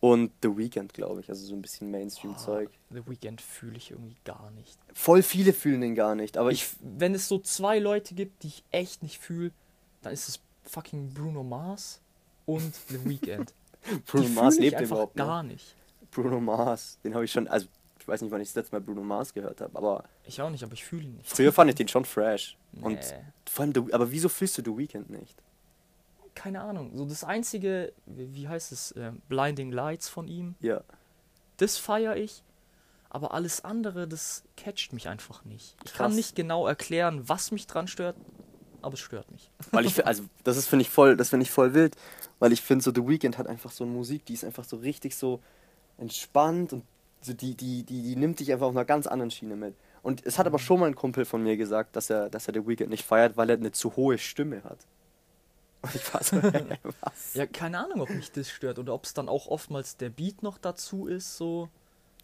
und 0.00 0.30
The 0.42 0.56
Weeknd, 0.56 0.92
glaube 0.94 1.20
ich. 1.20 1.28
Also 1.28 1.44
so 1.46 1.54
ein 1.54 1.62
bisschen 1.62 1.90
Mainstream-Zeug. 1.90 2.70
The 2.90 3.06
Weekend 3.08 3.40
fühle 3.40 3.76
ich 3.76 3.90
irgendwie 3.90 4.16
gar 4.24 4.50
nicht. 4.52 4.78
Voll 4.94 5.22
viele 5.22 5.52
fühlen 5.52 5.80
den 5.80 5.94
gar 5.94 6.14
nicht. 6.14 6.36
Aber 6.38 6.50
ich. 6.52 6.62
Ich, 6.62 6.76
wenn 6.82 7.14
es 7.14 7.26
so 7.28 7.38
zwei 7.38 7.78
Leute 7.78 8.14
gibt, 8.14 8.42
die 8.42 8.48
ich 8.48 8.64
echt 8.70 9.02
nicht 9.02 9.18
fühle, 9.18 9.50
dann 10.02 10.12
ist 10.12 10.28
es 10.28 10.40
fucking 10.64 11.12
Bruno 11.14 11.42
Mars 11.42 12.00
und 12.46 12.74
The 12.88 13.04
Weeknd. 13.08 13.52
Bruno 14.06 14.28
Mars 14.28 14.58
lebt 14.58 14.76
einfach 14.76 14.96
überhaupt 14.96 15.16
gar 15.16 15.42
nicht. 15.42 15.74
nicht. 16.00 16.10
Bruno 16.12 16.40
Mars, 16.40 16.98
den 17.02 17.14
habe 17.14 17.24
ich 17.24 17.32
schon. 17.32 17.48
Also, 17.48 17.66
ich 18.08 18.12
weiß 18.14 18.22
nicht, 18.22 18.30
wann 18.30 18.40
ich 18.40 18.48
das 18.48 18.54
letzte 18.54 18.74
Mal 18.74 18.80
Bruno 18.80 19.02
Mars 19.02 19.34
gehört 19.34 19.60
habe. 19.60 19.76
Aber 19.76 20.04
Ich 20.24 20.40
auch 20.40 20.48
nicht, 20.50 20.64
aber 20.64 20.72
ich 20.72 20.84
fühle 20.84 21.02
ihn 21.04 21.16
nicht. 21.16 21.28
früher 21.28 21.52
fand 21.52 21.68
ich 21.70 21.76
den 21.76 21.88
schon 21.88 22.04
fresh. 22.06 22.56
Und 22.80 22.94
Nee. 22.94 23.24
vor 23.48 23.64
allem, 23.64 23.74
The, 23.74 23.92
aber 23.92 24.10
wieso 24.10 24.28
fühlst 24.28 24.56
du 24.58 24.62
The 24.64 24.76
Weeknd 24.76 25.10
nicht? 25.10 25.36
keine 26.34 26.60
Ahnung. 26.60 26.92
So 26.96 27.04
das 27.04 27.24
einzige, 27.24 27.92
wie 28.06 28.46
heißt 28.46 28.70
es, 28.70 28.94
ähm, 28.96 29.20
Blinding 29.28 29.72
Lights 29.72 30.08
von 30.08 30.28
ihm, 30.28 30.54
Ja. 30.60 30.82
das 31.56 31.78
feiere 31.78 32.16
ich. 32.16 32.44
Aber 33.10 33.34
alles 33.34 33.64
andere, 33.64 34.06
das 34.06 34.44
catcht 34.56 34.92
mich 34.92 35.08
einfach 35.08 35.44
nicht. 35.44 35.74
Ich 35.84 35.90
Krass. 35.94 35.98
kann 35.98 36.14
nicht 36.14 36.36
genau 36.36 36.68
erklären, 36.68 37.28
was 37.28 37.50
mich 37.50 37.66
dran 37.66 37.88
stört, 37.88 38.14
aber 38.82 38.94
es 38.94 39.00
stört 39.00 39.28
mich. 39.32 39.50
Weil 39.72 39.84
ich, 39.86 40.06
also 40.06 40.24
das 40.44 40.56
ist 40.56 40.68
finde 40.68 40.82
ich 40.84 40.90
voll, 40.90 41.16
das 41.16 41.30
finde 41.30 41.42
ich 41.42 41.50
voll 41.50 41.74
wild, 41.74 41.96
weil 42.38 42.52
ich 42.52 42.60
finde 42.62 42.84
so 42.84 42.92
The 42.94 43.04
Weeknd 43.08 43.36
hat 43.36 43.48
einfach 43.48 43.72
so 43.72 43.82
eine 43.82 43.92
Musik, 43.92 44.24
die 44.26 44.34
ist 44.34 44.44
einfach 44.44 44.62
so 44.64 44.76
richtig 44.76 45.16
so 45.16 45.40
entspannt 45.96 46.72
und 46.72 46.84
so 47.20 47.32
die, 47.32 47.54
die, 47.54 47.82
die, 47.84 48.02
die 48.02 48.16
nimmt 48.16 48.40
dich 48.40 48.52
einfach 48.52 48.66
auf 48.66 48.72
einer 48.76 48.84
ganz 48.84 49.06
anderen 49.06 49.30
Schiene 49.30 49.56
mit. 49.56 49.74
Und 50.02 50.24
es 50.24 50.38
hat 50.38 50.46
aber 50.46 50.58
schon 50.58 50.80
mal 50.80 50.86
ein 50.86 50.94
Kumpel 50.94 51.24
von 51.24 51.42
mir 51.42 51.56
gesagt, 51.56 51.96
dass 51.96 52.08
er, 52.10 52.30
dass 52.30 52.46
er 52.48 52.54
The 52.54 52.66
Weeknd 52.66 52.90
nicht 52.90 53.04
feiert, 53.04 53.36
weil 53.36 53.50
er 53.50 53.56
eine 53.56 53.72
zu 53.72 53.96
hohe 53.96 54.16
Stimme 54.18 54.62
hat. 54.64 54.78
Und 55.82 55.94
ich 55.94 56.14
war 56.14 56.22
so, 56.24 56.40
hä, 56.40 56.64
was? 57.00 57.34
Ja, 57.34 57.46
keine 57.46 57.78
Ahnung, 57.84 58.00
ob 58.00 58.10
mich 58.10 58.32
das 58.32 58.48
stört 58.50 58.78
oder 58.78 58.94
ob 58.94 59.04
es 59.04 59.14
dann 59.14 59.28
auch 59.28 59.46
oftmals 59.46 59.96
der 59.96 60.10
Beat 60.10 60.42
noch 60.42 60.58
dazu 60.58 61.06
ist, 61.06 61.36
so. 61.36 61.68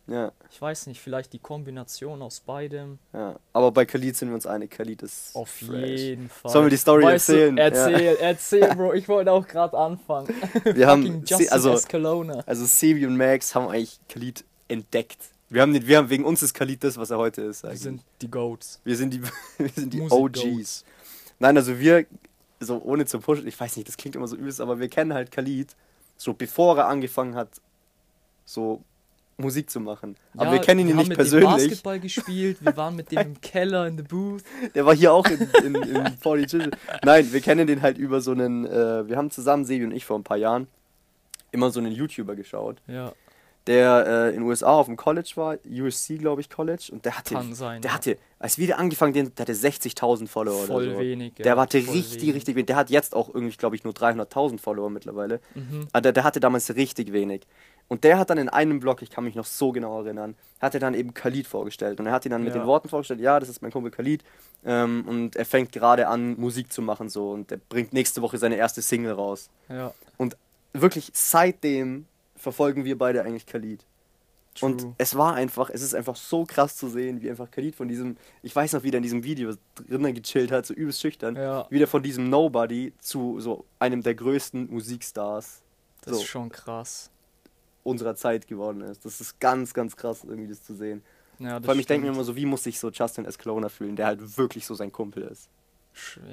Ja, 0.07 0.33
Ich 0.51 0.61
weiß 0.61 0.87
nicht, 0.89 1.01
vielleicht 1.01 1.33
die 1.33 1.39
Kombination 1.39 2.21
aus 2.21 2.41
beidem. 2.41 2.99
ja. 3.15 3.37
Aber 3.55 3.73
bei 3.73 3.87
Khalid 3.87 4.15
sind 4.17 4.29
wir 4.29 4.35
uns 4.35 4.47
einig, 4.47 4.71
Khalid 4.73 5.03
ist 5.03 5.35
Auf 5.35 5.49
fresh. 5.49 5.99
jeden 6.01 6.29
Fall. 6.29 6.51
Sollen 6.53 6.67
wir 6.67 6.71
die 6.71 6.77
Story 6.77 7.05
weißt 7.05 7.31
erzählen? 7.31 7.57
Du, 7.57 7.63
Ja. 7.63 7.69
erzähl, 7.69 8.17
erzähl, 8.21 8.69
Bro. 8.77 8.93
Ich 8.95 9.09
wollte 9.09 9.33
auch 9.33 9.47
gerade 9.47 9.79
anfangen. 9.79 10.29
Wir 10.65 10.87
haben, 10.89 11.25
also, 11.51 11.73
Escalona. 11.73 12.43
also 12.45 12.67
Sebi 12.67 13.07
und 13.07 13.17
Max 13.17 13.55
haben 13.55 13.69
eigentlich 13.69 13.99
Khalid 14.09 14.45
entdeckt. 14.69 15.19
Wir 15.51 15.63
haben, 15.63 15.73
den, 15.73 15.87
wir 15.87 15.99
haben 15.99 16.11
wegen 16.11 16.25
uns 16.25 16.43
ist 16.43 16.55
Khalid 16.55 16.83
das, 16.83 16.97
was 16.97 17.11
er 17.11 17.19
heute 17.19 17.43
ist. 17.43 17.63
Wir 17.63 17.71
eigentlich. 17.71 17.83
sind 17.83 18.03
die 18.23 18.31
Goats. 18.31 18.81
Wir 18.85 18.97
sind 18.97 19.13
die, 19.13 19.23
wir 19.59 19.69
sind 19.69 19.93
die 19.93 20.01
OGs. 20.01 20.85
Nein, 21.39 21.57
also 21.57 21.79
wir, 21.79 22.07
so 22.61 22.81
ohne 22.83 23.07
zu 23.07 23.21
pushen, 23.21 23.47
ich 23.47 23.59
weiß 23.59 23.77
nicht, 23.77 23.89
das 23.89 23.97
klingt 23.97 24.17
immer 24.17 24.27
so 24.27 24.37
übelst, 24.37 24.61
aber 24.61 24.81
wir 24.81 24.89
kennen 24.89 25.13
halt 25.13 25.31
Khalid, 25.31 25.77
so 26.17 26.33
bevor 26.33 26.79
er 26.79 26.89
angefangen 26.89 27.35
hat, 27.35 27.49
so 28.45 28.83
Musik 29.37 29.69
zu 29.69 29.81
machen. 29.81 30.17
Aber 30.37 30.53
wir 30.53 30.61
kennen 30.61 30.81
ihn 30.81 30.91
haben 30.91 30.99
nicht 30.99 31.09
mit 31.09 31.19
persönlich. 31.19 31.49
Dem 31.49 31.69
Basketball 31.69 32.01
gespielt, 32.01 32.59
wir 32.61 32.77
waren 32.77 32.95
mit 32.95 33.11
dem 33.11 33.21
im 33.21 33.41
Keller 33.41 33.87
in 33.87 33.97
the 33.97 34.05
booth. 34.05 34.45
Der 34.75 34.87
war 34.87 34.95
hier 34.95 35.13
auch 35.13 35.27
in, 35.27 35.41
in, 35.65 35.75
in 35.75 36.07
40 36.19 36.47
Children. 36.47 36.71
Nein, 37.05 37.33
wir 37.33 37.41
kennen 37.41 37.67
den 37.67 37.83
halt 37.83 37.99
über 37.99 38.21
so 38.21 38.31
einen, 38.31 38.65
äh, 38.65 39.09
wir 39.09 39.17
haben 39.17 39.31
zusammen, 39.31 39.65
Sebi 39.65 39.85
und 39.85 39.93
ich, 39.93 40.05
vor 40.05 40.19
ein 40.19 40.25
paar 40.25 40.37
Jahren, 40.37 40.69
immer 41.51 41.71
so 41.71 41.81
einen 41.81 41.93
YouTuber 41.93 42.37
geschaut, 42.37 42.81
Ja, 42.87 43.13
der 43.67 44.07
äh, 44.07 44.29
in 44.29 44.35
den 44.35 44.43
USA 44.43 44.73
auf 44.73 44.87
dem 44.87 44.97
College 44.97 45.31
war, 45.37 45.57
USC, 45.69 46.19
glaube 46.19 46.41
ich, 46.43 46.51
College, 46.51 46.91
und 46.93 47.05
der 47.05 47.17
hatte, 47.19 47.35
kann 47.35 47.55
sein. 47.55 47.81
der 47.81 47.91
ja. 47.93 47.95
hatte, 47.97 48.19
als 48.39 48.59
wir 48.59 48.79
angefangen, 48.79 49.15
den, 49.15 49.35
der 49.35 49.43
hatte 49.47 49.55
60.000 49.55 50.29
Follower 50.29 50.67
voll 50.67 50.85
oder 50.85 50.95
so. 50.97 51.01
wenig. 51.01 51.33
Ja, 51.39 51.45
Der 51.45 51.57
hatte 51.57 51.79
richtig, 51.79 52.21
wenig. 52.23 52.35
richtig 52.35 52.55
wenig. 52.57 52.67
Der 52.67 52.77
hat 52.77 52.91
jetzt 52.91 53.15
auch 53.17 53.35
irgendwie, 53.35 53.57
glaube 53.57 53.75
ich, 53.77 53.85
nur 53.85 53.95
300.000 53.95 54.59
Follower 54.59 54.91
mittlerweile. 54.91 55.41
Mhm. 55.55 55.87
Aber 55.93 56.03
der, 56.03 56.13
der 56.13 56.25
hatte 56.25 56.41
damals 56.41 56.75
richtig 56.75 57.13
wenig. 57.13 57.47
Und 57.89 58.05
der 58.05 58.19
hat 58.19 58.31
dann 58.31 58.39
in 58.39 58.49
einem 58.49 58.81
Blog, 58.81 59.03
ich 59.03 59.11
kann 59.11 59.25
mich 59.25 59.35
noch 59.35 59.45
so 59.45 59.71
genau 59.73 60.03
erinnern, 60.03 60.35
hat 60.61 60.75
er 60.75 60.81
dann 60.81 60.95
eben 60.95 61.13
Khalid 61.15 61.47
vorgestellt. 61.47 62.01
Und 62.01 62.07
er 62.07 62.13
hat 62.13 62.25
ihn 62.27 62.31
dann 62.31 62.43
mit 62.45 62.55
Ja. 62.55 62.61
den 62.63 62.67
Worten 62.67 62.89
vorgestellt, 62.89 63.21
ja, 63.21 63.39
das 63.41 63.49
ist 63.49 63.61
mein 63.63 63.71
Kumpel 63.73 63.91
Khalid. 63.91 64.23
Ähm, 64.65 65.05
und 65.07 65.37
er 65.37 65.45
fängt 65.45 65.73
gerade 65.73 66.09
an, 66.09 66.39
Musik 66.39 66.73
zu 66.73 66.83
machen 66.83 67.09
so. 67.09 67.31
Und 67.31 67.51
er 67.53 67.59
bringt 67.59 67.93
nächste 67.95 68.21
Woche 68.23 68.37
seine 68.39 68.57
erste 68.57 68.81
Single 68.83 69.13
raus. 69.13 69.49
Ja, 69.69 69.93
Und 70.17 70.37
wirklich 70.73 71.11
seitdem 71.15 72.07
verfolgen 72.45 72.85
wir 72.85 72.97
beide 72.97 73.23
eigentlich 73.25 73.47
Khalid. 73.47 73.85
true. 74.55 74.71
Und 74.71 74.95
es 74.99 75.17
war 75.17 75.35
einfach, 75.35 75.69
es 75.71 75.83
ist 75.83 75.95
einfach 75.95 76.15
so 76.17 76.45
krass 76.45 76.77
zu 76.77 76.89
sehen, 76.89 77.21
wie 77.21 77.29
einfach 77.31 77.51
Khalid 77.51 77.75
von 77.75 77.89
diesem, 77.89 78.17
ich 78.43 78.55
weiß 78.55 78.73
noch, 78.75 78.85
wie 78.85 78.93
der 78.93 78.99
in 78.99 79.03
diesem 79.03 79.25
Video 79.25 79.55
drinnen 79.75 80.15
gechillt 80.15 80.53
hat, 80.53 80.65
so 80.67 80.75
übelst 80.75 81.01
schüchtern, 81.01 81.35
ja, 81.37 81.67
wieder 81.71 81.89
von 81.89 82.03
diesem 82.05 82.31
Nobody 82.31 82.93
zu 83.01 83.41
so 83.41 83.65
einem 83.81 84.03
der 84.03 84.15
größten 84.15 84.71
Musikstars 84.71 85.63
das 86.03 86.15
so. 86.15 86.21
ist 86.21 86.29
schon 86.29 86.51
krass. 86.51 87.11
unserer 87.83 88.15
Zeit 88.15 88.47
geworden 88.47 88.83
ist. 88.83 89.05
Das 89.05 89.21
ist 89.21 89.41
ganz, 89.41 89.75
ganz 89.75 89.97
krass, 89.97 90.23
irgendwie 90.23 90.49
das 90.49 90.63
zu 90.63 90.75
sehen. 90.75 91.03
Ja, 91.41 91.61
Vor 91.61 91.71
allem, 91.71 91.81
ich 91.81 91.87
denke 91.87 92.07
mir 92.07 92.13
immer 92.13 92.25
so, 92.25 92.37
wie 92.37 92.47
muss 92.47 92.63
sich 92.63 92.79
so 92.79 92.91
Justin 92.91 93.25
Escalona 93.25 93.69
fühlen, 93.69 93.97
der 93.97 94.07
halt 94.07 94.39
wirklich 94.39 94.67
so 94.67 94.75
sein 94.75 94.93
Kumpel 94.93 95.25
ist. 95.25 95.49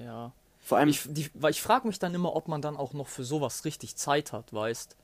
Ja. 0.05 0.31
Vor 0.59 0.77
allem, 0.77 0.89
Ich, 0.89 1.01
die, 1.07 1.29
weil 1.33 1.51
ich 1.51 1.61
frage 1.61 1.87
mich 1.87 1.97
dann 1.97 2.13
immer, 2.13 2.35
ob 2.35 2.47
man 2.47 2.61
dann 2.61 2.77
auch 2.77 2.93
noch 2.93 3.07
für 3.07 3.23
sowas 3.23 3.65
richtig 3.65 3.95
Zeit 3.95 4.31
hat, 4.31 4.53
weißt 4.53 4.95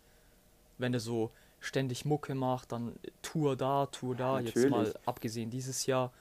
Wenn 0.78 0.94
er 0.94 1.00
so 1.00 1.32
ständig 1.60 2.06
Mucke 2.06 2.36
macht, 2.36 2.72
dann 2.72 2.96
Tour 3.22 3.56
da, 3.56 3.88
Tour 3.88 4.16
da, 4.16 4.40
Ja, 4.40 4.46
jetzt 4.46 4.70
mal 4.70 4.94
abgesehen 5.06 5.50
dieses 5.50 5.86
Jahr. 5.86 6.12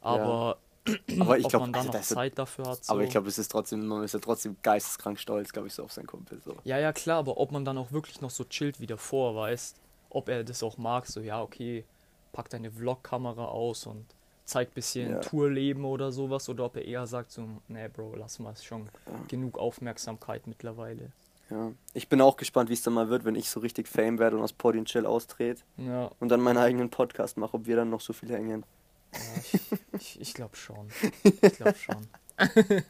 Aber 0.00 0.58
aber 1.20 1.38
ich 1.38 1.44
ob 1.44 1.50
glaube, 1.50 1.64
man 1.64 1.72
dann 1.72 1.86
also 1.88 1.98
noch 1.98 2.04
Zeit 2.04 2.38
dafür 2.38 2.66
hat. 2.66 2.84
So. 2.84 2.92
aber 2.92 3.04
ich 3.04 3.10
glaube, 3.10 3.28
es 3.28 3.38
ist 3.38 3.50
trotzdem, 3.50 3.86
man 3.86 4.02
ist 4.02 4.14
ja 4.14 4.20
trotzdem 4.20 4.56
geisteskrank 4.62 5.18
stolz, 5.18 5.52
glaube 5.52 5.68
ich, 5.68 5.74
so 5.74 5.84
auf 5.84 5.92
seinen 5.92 6.06
Kumpel. 6.06 6.40
So. 6.40 6.56
Ja, 6.64 6.78
ja, 6.78 6.92
klar, 6.92 7.18
aber 7.18 7.36
ob 7.36 7.52
man 7.52 7.64
dann 7.64 7.78
auch 7.78 7.92
wirklich 7.92 8.20
noch 8.20 8.30
so 8.30 8.44
chillt 8.44 8.80
wie 8.80 8.86
davor, 8.86 9.34
weißt 9.36 9.76
Ob 10.08 10.28
er 10.28 10.42
das 10.42 10.62
auch 10.62 10.78
mag, 10.78 11.06
so, 11.06 11.20
ja, 11.20 11.42
okay, 11.42 11.84
pack 12.32 12.48
deine 12.48 12.70
Vlog-Kamera 12.70 13.44
aus 13.44 13.86
und 13.86 14.06
zeig 14.44 14.74
bisschen 14.74 15.12
Ja. 15.12 15.20
Tourleben 15.20 15.84
oder 15.84 16.10
sowas, 16.10 16.48
oder 16.48 16.64
ob 16.64 16.76
er 16.76 16.84
eher 16.84 17.06
sagt 17.06 17.30
so, 17.30 17.46
nee, 17.68 17.88
Bro, 17.88 18.16
lass 18.16 18.38
mal, 18.38 18.52
ist 18.52 18.64
schon 18.64 18.88
genug 19.28 19.58
Aufmerksamkeit 19.58 20.46
mittlerweile. 20.46 21.12
Ja. 21.50 21.72
Ich 21.94 22.08
bin 22.08 22.20
auch 22.20 22.36
gespannt, 22.36 22.70
wie 22.70 22.74
es 22.74 22.82
dann 22.82 22.94
mal 22.94 23.08
wird, 23.08 23.24
wenn 23.24 23.34
ich 23.34 23.50
so 23.50 23.60
richtig 23.60 23.88
Fame 23.88 24.18
werde 24.18 24.36
und 24.36 24.42
aus 24.42 24.52
Poddy 24.52 24.78
und 24.78 24.86
Chill 24.86 25.04
austrete 25.06 25.62
Ja, 25.76 26.10
und 26.20 26.28
dann 26.28 26.40
meinen 26.40 26.58
eigenen 26.58 26.90
Podcast 26.90 27.36
mache, 27.36 27.54
ob 27.54 27.66
wir 27.66 27.76
dann 27.76 27.90
noch 27.90 28.00
so 28.00 28.12
viel 28.12 28.30
hängen. 28.30 28.64
ja 29.12 29.18
ich, 29.42 29.60
ich, 29.92 30.20
ich 30.20 30.34
glaube 30.34 30.56
schon. 30.56 30.88
Ich 31.22 31.54
glaube 31.54 31.74
schon. 31.74 32.06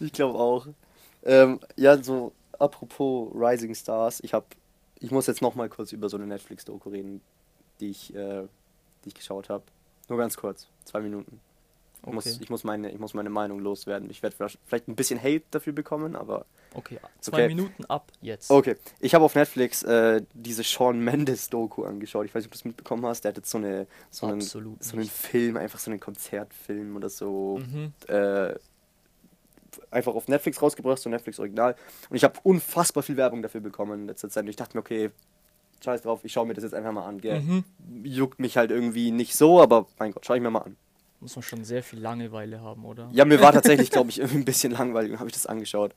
Ich 0.00 0.12
glaube 0.12 0.38
auch. 0.38 0.66
Ähm, 1.24 1.60
ja, 1.76 2.02
so 2.02 2.32
apropos 2.58 3.30
Rising 3.34 3.74
Stars, 3.74 4.20
ich 4.20 4.34
habe, 4.34 4.46
ich 5.00 5.10
muss 5.10 5.26
jetzt 5.26 5.42
noch 5.42 5.54
mal 5.54 5.68
kurz 5.68 5.92
über 5.92 6.08
so 6.08 6.16
eine 6.16 6.26
Netflix-Doku 6.26 6.88
reden, 6.90 7.20
die 7.80 7.90
ich, 7.90 8.14
äh, 8.14 8.42
die 9.04 9.08
ich 9.08 9.14
geschaut 9.14 9.48
habe. 9.48 9.64
Nur 10.08 10.18
ganz 10.18 10.36
kurz, 10.36 10.68
zwei 10.84 11.00
Minuten. 11.00 11.40
Ich, 12.06 12.12
muss, 12.12 12.26
Okay. 12.26 12.38
ich, 12.40 12.48
muss 12.50 12.64
meine, 12.64 12.90
ich 12.90 12.98
muss 12.98 13.12
meine 13.14 13.28
Meinung 13.30 13.58
loswerden. 13.60 14.08
Ich 14.10 14.22
werde 14.22 14.36
vielleicht 14.36 14.88
ein 14.88 14.94
bisschen 14.96 15.18
Hate 15.22 15.42
dafür 15.50 15.72
bekommen, 15.72 16.16
aber 16.16 16.46
Okay, 16.74 16.98
zwei 17.20 17.44
Okay. 17.44 17.48
Minuten 17.48 17.84
ab 17.86 18.12
jetzt. 18.20 18.50
Okay, 18.50 18.76
ich 19.00 19.14
habe 19.14 19.24
auf 19.24 19.34
Netflix 19.34 19.82
äh, 19.82 20.22
diese 20.34 20.62
Sean 20.62 21.00
Mendes 21.00 21.48
Doku 21.50 21.84
angeschaut. 21.84 22.26
Ich 22.26 22.34
weiß 22.34 22.42
nicht, 22.42 22.46
ob 22.48 22.52
du 22.52 22.58
das 22.58 22.64
mitbekommen 22.64 23.04
hast. 23.06 23.24
Der 23.24 23.30
hat 23.30 23.36
jetzt 23.36 23.50
so, 23.50 23.58
eine, 23.58 23.86
so, 24.10 24.26
einen, 24.26 24.40
so 24.40 24.58
einen. 24.60 25.04
Film, 25.04 25.56
einfach 25.56 25.78
so 25.78 25.90
einen 25.90 25.98
Konzertfilm 26.00 26.94
oder 26.96 27.08
so, 27.08 27.58
Mhm. 27.58 27.92
äh, 28.06 28.54
einfach 29.90 30.14
auf 30.14 30.28
Netflix 30.28 30.60
rausgebracht, 30.60 30.98
so 30.98 31.08
Netflix 31.10 31.38
Original. 31.38 31.74
Und 32.10 32.16
ich 32.16 32.24
habe 32.24 32.38
unfassbar 32.42 33.02
viel 33.02 33.16
Werbung 33.16 33.42
dafür 33.42 33.60
bekommen 33.60 34.00
in 34.02 34.06
letzter 34.06 34.28
Zeit. 34.28 34.44
Und 34.44 34.50
ich 34.50 34.56
dachte 34.56 34.76
mir, 34.76 34.80
okay, 34.80 35.10
scheiß 35.82 36.02
drauf, 36.02 36.20
ich 36.24 36.32
schaue 36.32 36.46
mir 36.46 36.54
das 36.54 36.64
jetzt 36.64 36.74
einfach 36.74 36.92
mal 36.92 37.06
an. 37.06 37.20
Gell? 37.20 37.40
Mhm. 37.40 37.64
Juckt 38.04 38.38
mich 38.40 38.56
halt 38.56 38.70
irgendwie 38.70 39.10
nicht 39.10 39.36
so, 39.36 39.60
aber 39.60 39.86
mein 39.98 40.12
Gott, 40.12 40.26
schau 40.26 40.34
ich 40.34 40.42
mir 40.42 40.50
mal 40.50 40.60
an. 40.60 40.76
Muss 41.20 41.34
man 41.34 41.42
schon 41.42 41.64
sehr 41.64 41.82
viel 41.82 41.98
Langeweile 41.98 42.60
haben, 42.60 42.84
oder? 42.84 43.08
Ja, 43.12 43.24
mir 43.24 43.40
war 43.40 43.52
tatsächlich, 43.52 43.90
glaube 43.92 44.10
ich, 44.10 44.18
irgendwie 44.18 44.38
ein 44.38 44.44
bisschen 44.44 44.72
langweilig 44.72 45.18
habe 45.18 45.28
ich 45.28 45.34
das 45.34 45.46
angeschaut. 45.46 45.94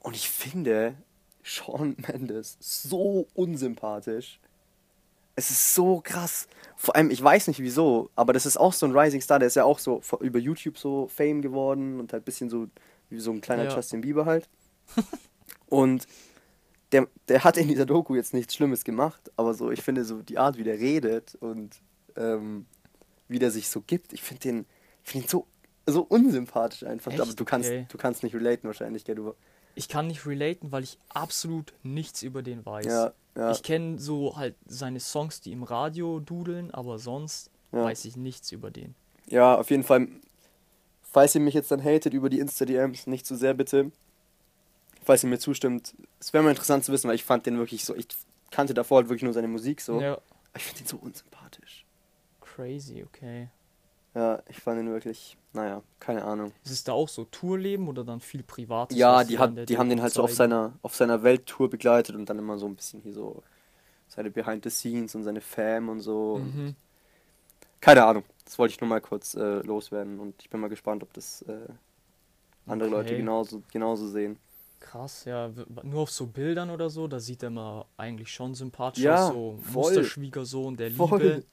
Und 0.00 0.16
ich 0.16 0.28
finde 0.28 0.94
Sean 1.42 1.96
Mendes 2.06 2.56
so 2.60 3.26
unsympathisch. 3.34 4.40
Es 5.34 5.50
ist 5.50 5.74
so 5.74 6.00
krass. 6.02 6.48
Vor 6.76 6.96
allem, 6.96 7.10
ich 7.10 7.22
weiß 7.22 7.46
nicht 7.46 7.60
wieso, 7.60 8.10
aber 8.16 8.32
das 8.32 8.44
ist 8.44 8.56
auch 8.56 8.72
so 8.72 8.86
ein 8.86 8.96
Rising 8.96 9.20
Star, 9.20 9.38
der 9.38 9.46
ist 9.46 9.54
ja 9.54 9.64
auch 9.64 9.78
so 9.78 10.02
über 10.20 10.38
YouTube 10.38 10.78
so 10.78 11.06
Fame 11.06 11.42
geworden 11.42 12.00
und 12.00 12.12
halt 12.12 12.22
ein 12.22 12.24
bisschen 12.24 12.50
so 12.50 12.66
wie 13.08 13.20
so 13.20 13.30
ein 13.30 13.40
kleiner 13.40 13.64
Ja. 13.64 13.74
Justin 13.76 14.00
Bieber 14.00 14.26
halt. 14.26 14.48
und 15.66 16.06
der, 16.92 17.06
der 17.28 17.44
hat 17.44 17.56
in 17.56 17.68
dieser 17.68 17.86
Doku 17.86 18.14
jetzt 18.14 18.34
nichts 18.34 18.54
Schlimmes 18.54 18.84
gemacht, 18.84 19.30
aber 19.36 19.54
so, 19.54 19.70
ich 19.70 19.82
finde 19.82 20.04
so 20.04 20.22
die 20.22 20.38
Art, 20.38 20.56
wie 20.56 20.64
der 20.64 20.78
redet 20.78 21.34
und 21.36 21.76
ähm, 22.16 22.66
wie 23.28 23.38
der 23.38 23.50
sich 23.50 23.68
so 23.68 23.80
gibt, 23.80 24.12
ich 24.12 24.22
finde 24.22 24.40
den, 24.40 24.66
ich 25.04 25.10
find 25.10 25.24
ihn 25.24 25.28
so, 25.28 25.46
so 25.86 26.02
unsympathisch 26.02 26.82
einfach. 26.84 27.12
Echt? 27.12 27.20
Aber 27.20 27.32
du 27.32 27.44
kannst, 27.44 27.68
Okay. 27.70 27.86
du 27.88 27.98
kannst 27.98 28.22
nicht 28.22 28.34
relaten 28.34 28.66
wahrscheinlich, 28.66 29.04
gell? 29.04 29.14
Du, 29.16 29.34
Ich 29.74 29.88
kann 29.88 30.06
nicht 30.08 30.26
relaten, 30.26 30.72
weil 30.72 30.82
ich 30.84 30.98
absolut 31.08 31.72
nichts 31.82 32.22
über 32.22 32.42
den 32.42 32.64
weiß. 32.66 32.86
ja, 32.86 33.12
ja, 33.36 33.50
Ich 33.52 33.62
kenne 33.62 33.98
so 33.98 34.36
halt 34.36 34.54
seine 34.66 35.00
Songs, 35.00 35.40
die 35.40 35.52
im 35.52 35.62
Radio 35.62 36.20
dudeln, 36.20 36.70
aber 36.72 36.98
sonst 36.98 37.50
Ja. 37.72 37.84
weiß 37.84 38.04
ich 38.06 38.16
nichts 38.16 38.50
über 38.52 38.70
den. 38.70 38.94
ja, 39.26 39.54
auf 39.56 39.70
jeden 39.70 39.84
Fall. 39.84 40.08
Falls 41.10 41.34
ihr 41.34 41.40
mich 41.40 41.54
jetzt 41.54 41.70
dann 41.70 41.82
hatet 41.82 42.12
über 42.12 42.28
die 42.28 42.38
Insta-DMs, 42.38 43.06
nicht 43.06 43.24
zu 43.26 43.34
sehr 43.34 43.54
bitte. 43.54 43.90
Falls 45.04 45.22
ihr 45.24 45.30
mir 45.30 45.38
zustimmt, 45.38 45.94
es 46.20 46.32
wäre 46.34 46.44
mal 46.44 46.50
interessant 46.50 46.84
zu 46.84 46.92
wissen, 46.92 47.08
weil 47.08 47.14
ich 47.14 47.24
fand 47.24 47.46
den 47.46 47.56
wirklich 47.56 47.84
so, 47.84 47.94
ich 47.96 48.06
kannte 48.50 48.74
davor 48.74 48.98
halt 48.98 49.08
wirklich 49.08 49.22
nur 49.22 49.32
seine 49.32 49.48
Musik 49.48 49.80
so. 49.80 50.00
Ich 50.56 50.64
finde 50.64 50.80
ihn 50.82 50.86
so 50.86 50.96
unsympathisch. 50.98 51.47
Crazy, 52.58 53.04
okay. 53.04 53.48
Ja, 54.14 54.42
ich 54.48 54.58
fand 54.58 54.80
ihn 54.80 54.90
wirklich, 54.90 55.36
naja, 55.52 55.82
keine 56.00 56.24
Ahnung. 56.24 56.52
Ist 56.64 56.72
es 56.72 56.84
da 56.84 56.92
auch 56.92 57.08
so 57.08 57.24
Tourleben 57.24 57.88
oder 57.88 58.04
dann 58.04 58.20
viel 58.20 58.42
Privates? 58.42 58.96
Ja, 58.96 59.22
die, 59.22 59.38
hat, 59.38 59.68
die 59.68 59.78
haben 59.78 59.88
den 59.88 60.02
halt 60.02 60.12
so 60.12 60.22
auf 60.22 60.30
zeigen? 60.30 60.50
seiner, 60.50 60.72
auf 60.82 60.94
seiner 60.96 61.22
Welttour 61.22 61.70
begleitet 61.70 62.16
und 62.16 62.28
dann 62.28 62.38
immer 62.38 62.58
so 62.58 62.66
ein 62.66 62.74
bisschen 62.74 63.00
hier 63.00 63.12
so 63.12 63.42
seine 64.08 64.30
Behind 64.30 64.64
the 64.64 64.70
Scenes 64.70 65.14
und 65.14 65.24
seine 65.24 65.40
Fam 65.40 65.88
und 65.88 66.00
so. 66.00 66.34
Und 66.36 66.54
Mhm. 66.54 66.74
Keine 67.80 68.04
Ahnung, 68.04 68.24
das 68.44 68.58
wollte 68.58 68.74
ich 68.74 68.80
nur 68.80 68.88
mal 68.88 69.00
kurz 69.00 69.34
äh, 69.34 69.60
loswerden 69.60 70.18
und 70.18 70.34
ich 70.42 70.50
bin 70.50 70.60
mal 70.60 70.68
gespannt, 70.68 71.02
ob 71.02 71.12
das 71.12 71.42
äh, 71.42 71.68
andere 72.66 72.88
Leute 72.88 73.14
Okay. 73.14 73.18
genauso, 73.18 73.62
genauso 73.72 74.08
sehen. 74.08 74.38
Krass, 74.80 75.24
ja. 75.24 75.50
Nur 75.82 76.02
auf 76.02 76.10
so 76.10 76.26
Bildern 76.26 76.70
oder 76.70 76.88
so, 76.88 77.08
da 77.08 77.18
sieht 77.20 77.42
er 77.42 77.50
mal 77.50 77.84
eigentlich 77.96 78.32
schon 78.32 78.54
sympathisch 78.54 79.04
Ja, 79.04 79.26
aus. 79.26 79.28
So 79.28 79.58
voll. 79.62 79.74
Musterschwiegersohn 79.74 80.76
der 80.76 80.90
Voll, 80.90 81.20
Liebe. 81.20 81.44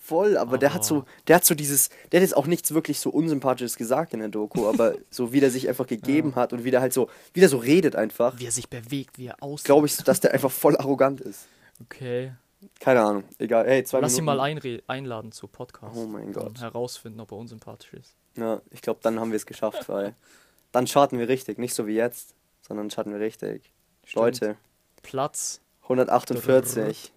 Voll, 0.00 0.36
aber, 0.36 0.58
der 0.58 0.74
hat 0.74 0.84
so, 0.84 1.04
der 1.28 1.36
hat 1.36 1.44
so 1.44 1.54
dieses, 1.54 1.88
der 2.10 2.18
hat 2.20 2.22
jetzt 2.22 2.36
auch 2.36 2.46
nichts 2.46 2.72
wirklich 2.74 2.98
so 2.98 3.10
Unsympathisches 3.10 3.76
gesagt 3.76 4.12
in 4.14 4.18
der 4.20 4.28
Doku, 4.28 4.66
aber 4.68 4.94
so 5.10 5.32
wie 5.32 5.40
der 5.40 5.50
sich 5.50 5.68
einfach 5.68 5.86
gegeben 5.86 6.34
hat 6.34 6.52
und 6.52 6.64
wie 6.64 6.70
der 6.72 6.80
halt 6.80 6.92
so, 6.92 7.08
wie 7.34 7.40
der 7.40 7.48
so 7.48 7.58
redet 7.58 7.94
einfach, 7.94 8.38
Wie 8.38 8.46
er 8.46 8.50
sich 8.52 8.68
bewegt, 8.68 9.18
wie 9.18 9.26
er 9.26 9.42
aussieht. 9.42 9.66
glaube 9.66 9.86
ich, 9.86 9.96
dass 9.98 10.18
der 10.20 10.32
einfach 10.32 10.50
voll 10.50 10.76
arrogant 10.76 11.20
ist. 11.20 11.46
Okay. 11.82 12.32
Keine 12.78 13.00
Ahnung, 13.02 13.24
egal. 13.38 13.66
Hey, 13.66 13.84
zwei 13.84 14.00
Lass 14.00 14.12
ihn 14.18 14.24
Minuten. 14.24 14.36
mal 14.38 14.40
einre- 14.50 14.82
einladen 14.86 15.32
zu 15.32 15.46
Podcast. 15.46 15.96
Oh 15.96 16.06
mein 16.06 16.32
Gott. 16.32 16.60
herausfinden, 16.60 17.20
ob 17.20 17.30
er 17.32 17.38
unsympathisch 17.38 17.92
ist. 17.94 18.16
Ja, 18.36 18.60
ich 18.70 18.82
glaube, 18.82 19.00
dann 19.02 19.18
haben 19.20 19.30
wir 19.30 19.36
es 19.36 19.46
geschafft, 19.46 19.88
weil 19.88 20.14
dann 20.72 20.86
charten 20.86 21.18
wir 21.18 21.28
richtig. 21.28 21.58
Nicht 21.58 21.72
so 21.74 21.86
wie 21.86 21.94
jetzt, 21.94 22.34
sondern 22.60 22.88
charten 22.90 23.12
wir 23.12 23.20
richtig. 23.20 23.70
Stimmt. 24.04 24.14
Leute, 24.24 24.56
Platz 25.02 25.60
148. 25.84 27.12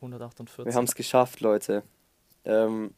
148. 0.00 0.64
Wir 0.66 0.74
haben 0.74 0.84
es 0.84 0.94
geschafft, 0.94 1.40
Leute. 1.40 1.82
Ähm, 2.48 2.94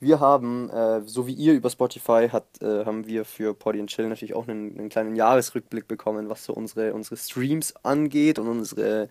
wir 0.00 0.20
haben, 0.20 0.70
äh, 0.70 1.00
so 1.06 1.26
wie 1.26 1.32
ihr 1.32 1.54
über 1.54 1.70
Spotify, 1.70 2.28
hat, 2.30 2.44
äh, 2.60 2.84
haben 2.84 3.06
wir 3.06 3.24
für 3.24 3.54
Poddy 3.54 3.80
and 3.80 3.90
Chill 3.90 4.08
natürlich 4.08 4.34
auch 4.34 4.46
einen, 4.46 4.78
einen 4.78 4.88
kleinen 4.88 5.16
Jahresrückblick 5.16 5.88
bekommen, 5.88 6.28
was 6.28 6.44
so 6.44 6.52
unsere, 6.52 6.94
unsere 6.94 7.16
Streams 7.16 7.74
angeht 7.82 8.38
und 8.38 8.48
unsere, 8.48 9.08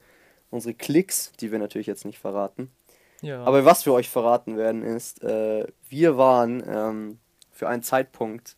unsere 0.51 0.74
Klicks, 0.74 1.31
die 1.39 1.51
wir 1.51 1.60
natürlich 1.60 1.88
jetzt 1.88 2.05
nicht 2.05 2.19
verraten. 2.19 2.72
ja. 3.22 3.43
Aber 3.43 3.65
was 3.65 3.86
wir 3.86 3.93
euch 3.93 4.10
verraten 4.10 4.57
werden 4.57 4.83
ist, 4.83 5.24
äh, 5.24 5.65
wir 5.89 6.17
waren 6.17 6.63
ähm, 6.67 7.19
für 7.51 7.67
einen 7.67 7.83
Zeitpunkt 7.83 8.55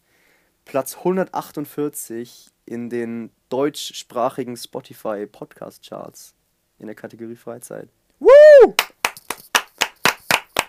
Platz 0.66 0.98
148 0.98 2.52
in 2.66 2.90
den 2.90 3.32
deutschsprachigen 3.50 4.58
Spotify 4.58 5.26
Podcast 5.26 5.88
Charts 5.88 6.34
in 6.80 6.88
der 6.88 6.96
Kategorie 6.96 7.36
Freizeit. 7.36 7.90
Woo! 8.20 8.74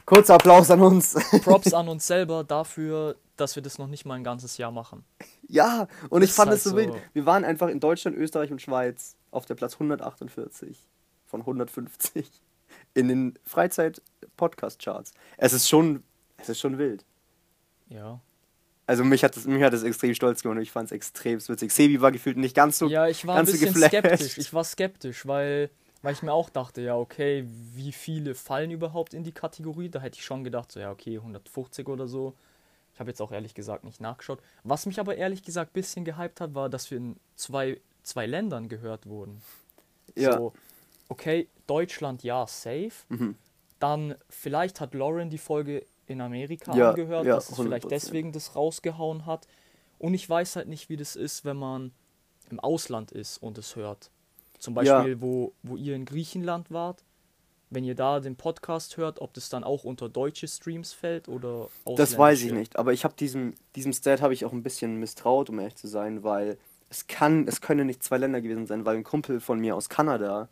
Kurzer 0.06 0.34
Applaus 0.34 0.70
an 0.70 0.80
uns. 0.80 1.14
Props 1.42 1.72
an 1.75 1.88
uns 1.88 2.06
selber 2.06 2.44
dafür, 2.44 3.16
dass 3.36 3.56
wir 3.56 3.62
das 3.62 3.78
noch 3.78 3.88
nicht 3.88 4.06
mal 4.06 4.14
ein 4.14 4.25
ganzes 4.25 4.56
Jahr 4.56 4.70
machen. 4.70 5.04
ja, 5.48 5.88
und 6.08 6.22
ich 6.22 6.30
Ist 6.30 6.36
fand 6.36 6.48
halt 6.48 6.58
es 6.58 6.64
so 6.64 6.70
so. 6.70 6.76
wild. 6.76 6.92
Wir 7.12 7.26
waren 7.26 7.44
einfach 7.44 7.68
in 7.68 7.80
Deutschland, 7.80 8.16
Österreich 8.16 8.50
und 8.50 8.62
Schweiz 8.62 9.16
auf 9.30 9.44
der 9.46 9.54
Platz 9.56 9.75
148 9.75 10.86
von 11.26 11.40
150 11.40 12.30
in 12.94 13.08
den 13.08 13.38
Freizeit 13.44 14.00
Podcast 14.36 14.80
Charts. 14.82 15.12
Es 15.36 15.52
ist 15.52 15.68
schon, 15.68 16.02
es 16.38 16.48
ist 16.48 16.60
schon 16.60 16.78
wild. 16.78 17.04
Ja. 17.88 18.20
Also 18.86 19.02
mich 19.02 19.25
hat 19.25 19.36
das, 19.36 19.46
mich 19.46 19.62
hat 19.62 19.72
das 19.72 19.82
extrem 19.82 20.14
stolz 20.14 20.42
gemacht 20.42 20.56
und 20.56 20.62
ich 20.62 20.70
fand 20.70 20.86
es 20.86 20.92
extrem 20.92 21.40
witzig. 21.48 21.72
Sebi 21.72 22.00
war 22.00 22.12
gefühlt 22.12 22.36
nicht 22.36 22.54
ganz 22.54 22.78
so. 22.78 22.86
Ja, 22.86 23.08
ich 23.08 23.26
war 23.26 23.34
ein 23.34 23.38
ganz 23.44 23.50
so 23.50 23.52
bisschen 23.58 23.75
geflasht. 23.75 23.92
skeptisch. 23.92 24.38
Ich 24.38 24.52
war 24.54 24.62
skeptisch, 24.62 25.26
weil, 25.26 25.70
weil 26.06 26.12
ich 26.12 26.22
mir 26.22 26.32
auch 26.32 26.50
dachte, 26.50 26.82
ja, 26.82 26.96
okay, 26.96 27.44
wie 27.75 27.90
viele 27.90 28.36
fallen 28.36 28.70
überhaupt 28.70 29.12
in 29.12 29.25
die 29.25 29.32
Kategorie? 29.32 29.88
Da 29.88 29.98
hätte 29.98 30.16
ich 30.16 30.25
schon 30.25 30.44
gedacht, 30.44 30.70
so, 30.70 30.78
ja, 30.78 30.92
okay, 30.92 31.16
150 31.16 31.88
oder 31.88 32.06
so. 32.06 32.32
Ich 32.94 33.00
habe 33.00 33.10
jetzt 33.10 33.20
auch 33.20 33.32
ehrlich 33.32 33.54
gesagt 33.54 33.82
nicht 33.82 34.00
nachgeschaut. 34.00 34.38
Was 34.62 34.86
mich 34.86 35.00
aber 35.00 35.16
ehrlich 35.16 35.42
gesagt 35.42 35.72
ein 35.72 35.75
bisschen 35.75 36.04
gehypt 36.04 36.40
hat, 36.40 36.54
war, 36.54 36.68
dass 36.68 36.92
wir 36.92 36.98
in 36.98 37.16
zwei, 37.34 37.80
zwei 38.04 38.25
Ländern 38.26 38.68
gehört 38.68 39.06
wurden. 39.06 39.42
Ja. 40.14 40.36
So, 40.36 40.52
okay, 41.08 41.48
Deutschland 41.66 42.22
ja, 42.22 42.46
safe. 42.46 42.92
Mhm. 43.08 43.34
Dann 43.80 44.14
vielleicht 44.28 44.80
hat 44.80 44.94
Lauren 44.94 45.28
die 45.28 45.38
Folge 45.38 45.84
in 46.06 46.20
Amerika 46.20 46.72
Ja, 46.76 46.90
angehört, 46.90 47.26
ja, 47.26 47.34
dass 47.34 47.50
es 47.50 47.56
vielleicht 47.56 47.86
100%. 47.86 47.88
deswegen 47.88 48.30
das 48.30 48.54
rausgehauen 48.54 49.26
hat. 49.26 49.48
Und 49.98 50.14
ich 50.14 50.30
weiß 50.30 50.54
halt 50.54 50.68
nicht, 50.68 50.88
wie 50.88 50.96
das 50.96 51.16
ist, 51.16 51.44
wenn 51.44 51.56
man 51.56 51.90
im 52.48 52.60
Ausland 52.60 53.10
ist 53.10 53.38
und 53.38 53.58
es 53.58 53.75
hört. 53.75 54.12
Zum 54.58 54.75
Ja. 54.82 54.98
Beispiel, 54.98 55.20
wo, 55.20 55.52
wo 55.62 55.76
ihr 55.76 55.94
in 55.94 56.04
Griechenland 56.04 56.70
wart. 56.70 57.02
Wenn 57.68 57.82
ihr 57.82 57.96
da 57.96 58.20
den 58.20 58.36
Podcast 58.36 58.96
hört, 58.96 59.20
ob 59.20 59.34
das 59.34 59.48
dann 59.48 59.64
auch 59.64 59.82
unter 59.82 60.08
deutsche 60.08 60.46
Streams 60.46 60.92
fällt 60.92 61.28
oder 61.28 61.68
Das 61.96 62.16
weiß 62.16 62.42
ich 62.42 62.52
nicht, 62.52 62.78
aber 62.78 62.92
ich 62.92 63.02
habe 63.04 63.14
diesem, 63.18 63.54
diesem 63.75 63.92
Stat 63.92 64.22
habe 64.22 64.32
ich 64.34 64.44
auch 64.44 64.52
ein 64.52 64.62
bisschen 64.62 64.96
misstraut, 65.00 65.50
um 65.50 65.58
ehrlich 65.58 65.75
zu 65.75 65.88
sein, 65.88 66.22
weil 66.22 66.58
es 66.90 67.08
kann, 67.08 67.48
es 67.48 67.60
können 67.60 67.88
nicht 67.88 68.04
zwei 68.04 68.18
Länder 68.18 68.40
gewesen 68.40 68.66
sein, 68.68 68.84
weil 68.86 68.96
ein 68.96 69.02
Kumpel 69.02 69.40
von 69.40 69.58
mir 69.58 69.75
aus 69.75 69.88
Kanada 69.88 70.48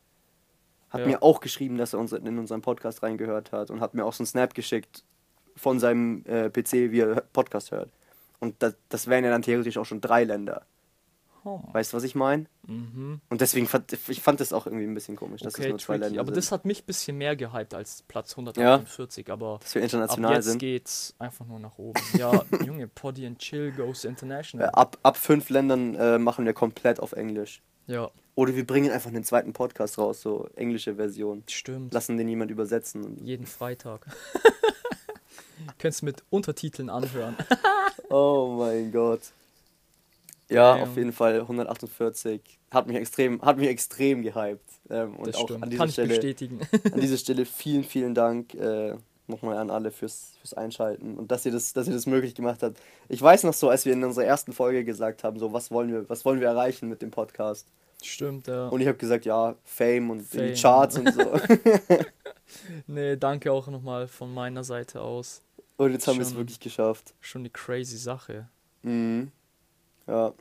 hat 0.90 1.00
Ja. 1.02 1.06
mir 1.06 1.22
auch 1.22 1.38
geschrieben, 1.40 1.78
dass 1.78 1.92
er 1.92 2.00
uns 2.00 2.12
in 2.12 2.36
unseren 2.38 2.62
Podcast 2.62 3.02
reingehört 3.04 3.52
hat 3.52 3.70
und 3.70 3.80
hat 3.80 3.94
mir 3.94 4.04
auch 4.04 4.12
so 4.12 4.22
einen 4.22 4.26
Snap 4.26 4.52
geschickt 4.52 5.04
von 5.54 5.78
seinem 5.78 6.24
äh, 6.26 6.50
PC, 6.50 6.90
wie 6.90 6.98
er 7.00 7.20
Podcast 7.32 7.70
hört. 7.70 7.90
Und 8.40 8.56
das, 8.60 8.74
das 8.88 9.06
wären 9.06 9.22
ja 9.24 9.30
dann 9.30 9.42
theoretisch 9.42 9.78
auch 9.78 9.86
schon 9.86 10.00
drei 10.00 10.24
Länder. 10.24 10.66
Home. 11.44 11.68
Weißt 11.72 11.92
du, 11.92 11.96
was 11.96 12.04
ich 12.04 12.14
meine? 12.14 12.46
Mhm. 12.66 13.20
Und 13.28 13.40
deswegen 13.40 13.66
fand 13.66 13.92
ich 14.08 14.20
fand 14.20 14.40
das 14.40 14.52
auch 14.52 14.66
irgendwie 14.66 14.86
ein 14.86 14.94
bisschen 14.94 15.16
komisch, 15.16 15.42
dass 15.42 15.54
Okay, 15.54 15.64
das 15.64 15.70
nur 15.70 15.78
zwei 15.78 15.94
tricky. 15.94 16.04
Länder 16.06 16.20
Aber 16.20 16.28
sind. 16.28 16.36
das 16.38 16.52
hat 16.52 16.64
mich 16.64 16.82
ein 16.82 16.86
bisschen 16.86 17.18
mehr 17.18 17.36
gehypt 17.36 17.74
als 17.74 18.02
Platz 18.08 18.32
148. 18.32 19.30
Aber 19.30 19.58
dass 19.60 19.74
wir 19.74 19.82
ab 19.82 19.84
international 19.84 20.34
jetzt 20.34 20.44
sind. 20.46 20.58
geht's 20.58 21.14
einfach 21.18 21.46
nur 21.46 21.58
nach 21.58 21.76
oben. 21.78 22.00
Ja, 22.16 22.44
Junge, 22.64 22.88
Poddy 22.88 23.26
and 23.26 23.38
Chill 23.38 23.72
goes 23.72 24.04
Äh, 24.04 24.08
international. 24.08 24.70
ab, 24.70 24.98
ab 25.02 25.16
fünf 25.16 25.50
Ländern 25.50 25.94
äh, 25.94 26.18
machen 26.18 26.44
wir 26.46 26.52
komplett 26.54 27.00
auf 27.00 27.12
Englisch. 27.12 27.62
Ja, 27.86 28.10
Oder 28.34 28.56
wir 28.56 28.66
bringen 28.66 28.90
einfach 28.90 29.10
einen 29.10 29.24
zweiten 29.24 29.52
Podcast 29.52 29.98
raus, 29.98 30.22
so 30.22 30.48
englische 30.56 30.94
Version. 30.96 31.42
stimmt. 31.50 31.92
Lassen 31.92 32.16
den 32.16 32.28
jemand 32.28 32.50
übersetzen. 32.50 33.22
Jeden 33.24 33.44
Freitag. 33.46 34.06
Könntest 35.78 36.02
mit 36.02 36.22
Untertiteln 36.30 36.88
anhören. 36.90 37.36
Oh 38.08 38.56
mein 38.58 38.90
Gott. 38.90 39.20
Ja, 40.50 40.74
auf 40.76 40.96
jeden 40.96 41.12
Fall 41.12 41.40
148. 41.40 42.40
Hat 42.70 42.86
mich 42.86 42.96
extrem, 42.96 43.40
hat 43.42 43.56
mich 43.56 43.68
extrem 43.68 44.22
gehypt. 44.22 44.60
Ähm, 44.90 45.16
und 45.16 45.26
Das 45.28 45.36
auch 45.36 45.44
stimmt. 45.44 45.62
an 45.64 45.70
dieser, 45.70 45.78
Kann 45.80 45.88
ich 45.88 45.94
Stelle, 45.94 46.08
bestätigen. 46.08 46.60
an 46.92 47.00
dieser 47.00 47.16
Stelle 47.18 47.44
vielen, 47.46 47.84
vielen 47.84 48.14
Dank 48.14 48.54
äh, 48.54 48.94
nochmal 49.26 49.56
an 49.56 49.70
alle 49.70 49.90
fürs, 49.90 50.32
fürs 50.40 50.52
Einschalten 50.54 51.16
und 51.16 51.30
dass 51.32 51.46
ihr, 51.46 51.52
das, 51.52 51.72
dass 51.72 51.86
ihr 51.86 51.94
das 51.94 52.04
möglich 52.06 52.34
gemacht 52.34 52.62
habt. 52.62 52.78
Ich 53.08 53.22
weiß 53.22 53.44
noch 53.44 53.54
so, 53.54 53.70
als 53.70 53.86
wir 53.86 53.94
in 53.94 54.04
unserer 54.04 54.26
ersten 54.26 54.52
Folge 54.52 54.84
gesagt 54.84 55.24
haben, 55.24 55.38
so 55.38 55.52
was 55.54 55.70
wollen 55.70 55.90
wir, 55.90 56.06
was 56.10 56.24
wollen 56.26 56.40
wir 56.40 56.48
erreichen 56.48 56.88
mit 56.90 57.00
dem 57.00 57.10
Podcast? 57.10 57.66
Stimmt, 58.02 58.48
ja. 58.48 58.68
Und 58.68 58.82
ich 58.82 58.86
habe 58.86 58.98
gesagt, 58.98 59.24
ja, 59.24 59.54
Fame 59.64 60.10
und 60.10 60.18
in 60.18 60.24
Fame. 60.26 60.54
die 60.54 60.60
Charts 60.60 60.98
und 60.98 61.12
so. 61.14 61.20
Nee, 62.86 63.16
danke 63.16 63.50
auch 63.50 63.66
nochmal 63.68 64.06
von 64.06 64.32
meiner 64.32 64.62
Seite 64.64 65.00
aus. 65.00 65.42
Und 65.76 65.92
jetzt 65.92 66.06
haben 66.06 66.16
wir 66.18 66.22
es 66.26 66.36
wirklich 66.36 66.60
geschafft. 66.60 67.14
Schon 67.20 67.40
eine 67.42 67.50
crazy 67.50 67.96
Sache. 67.96 68.48
Mhm. 68.82 69.32
Ja. 70.06 70.32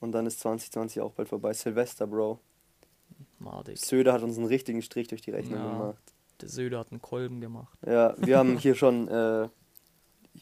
Und 0.00 0.12
dann 0.12 0.26
ist 0.26 0.40
2020 0.40 1.00
auch 1.00 1.12
bald 1.12 1.28
vorbei. 1.28 1.52
Silvester, 1.54 2.06
Bro. 2.06 2.38
Madig. 3.38 3.78
Söder 3.78 4.12
hat 4.12 4.22
uns 4.22 4.36
einen 4.36 4.46
richtigen 4.46 4.82
Strich 4.82 5.08
durch 5.08 5.22
die 5.22 5.30
Rechnung 5.30 5.58
Ja. 5.60 5.70
gemacht. 5.72 6.02
Der 6.40 6.48
Söder 6.48 6.78
hat 6.80 6.90
einen 6.90 7.00
Kolben 7.02 7.40
gemacht. 7.40 7.78
Ja, 7.86 8.14
wir 8.18 8.38
haben 8.38 8.56
hier 8.58 8.74
schon 8.74 9.08
äh, 9.08 9.48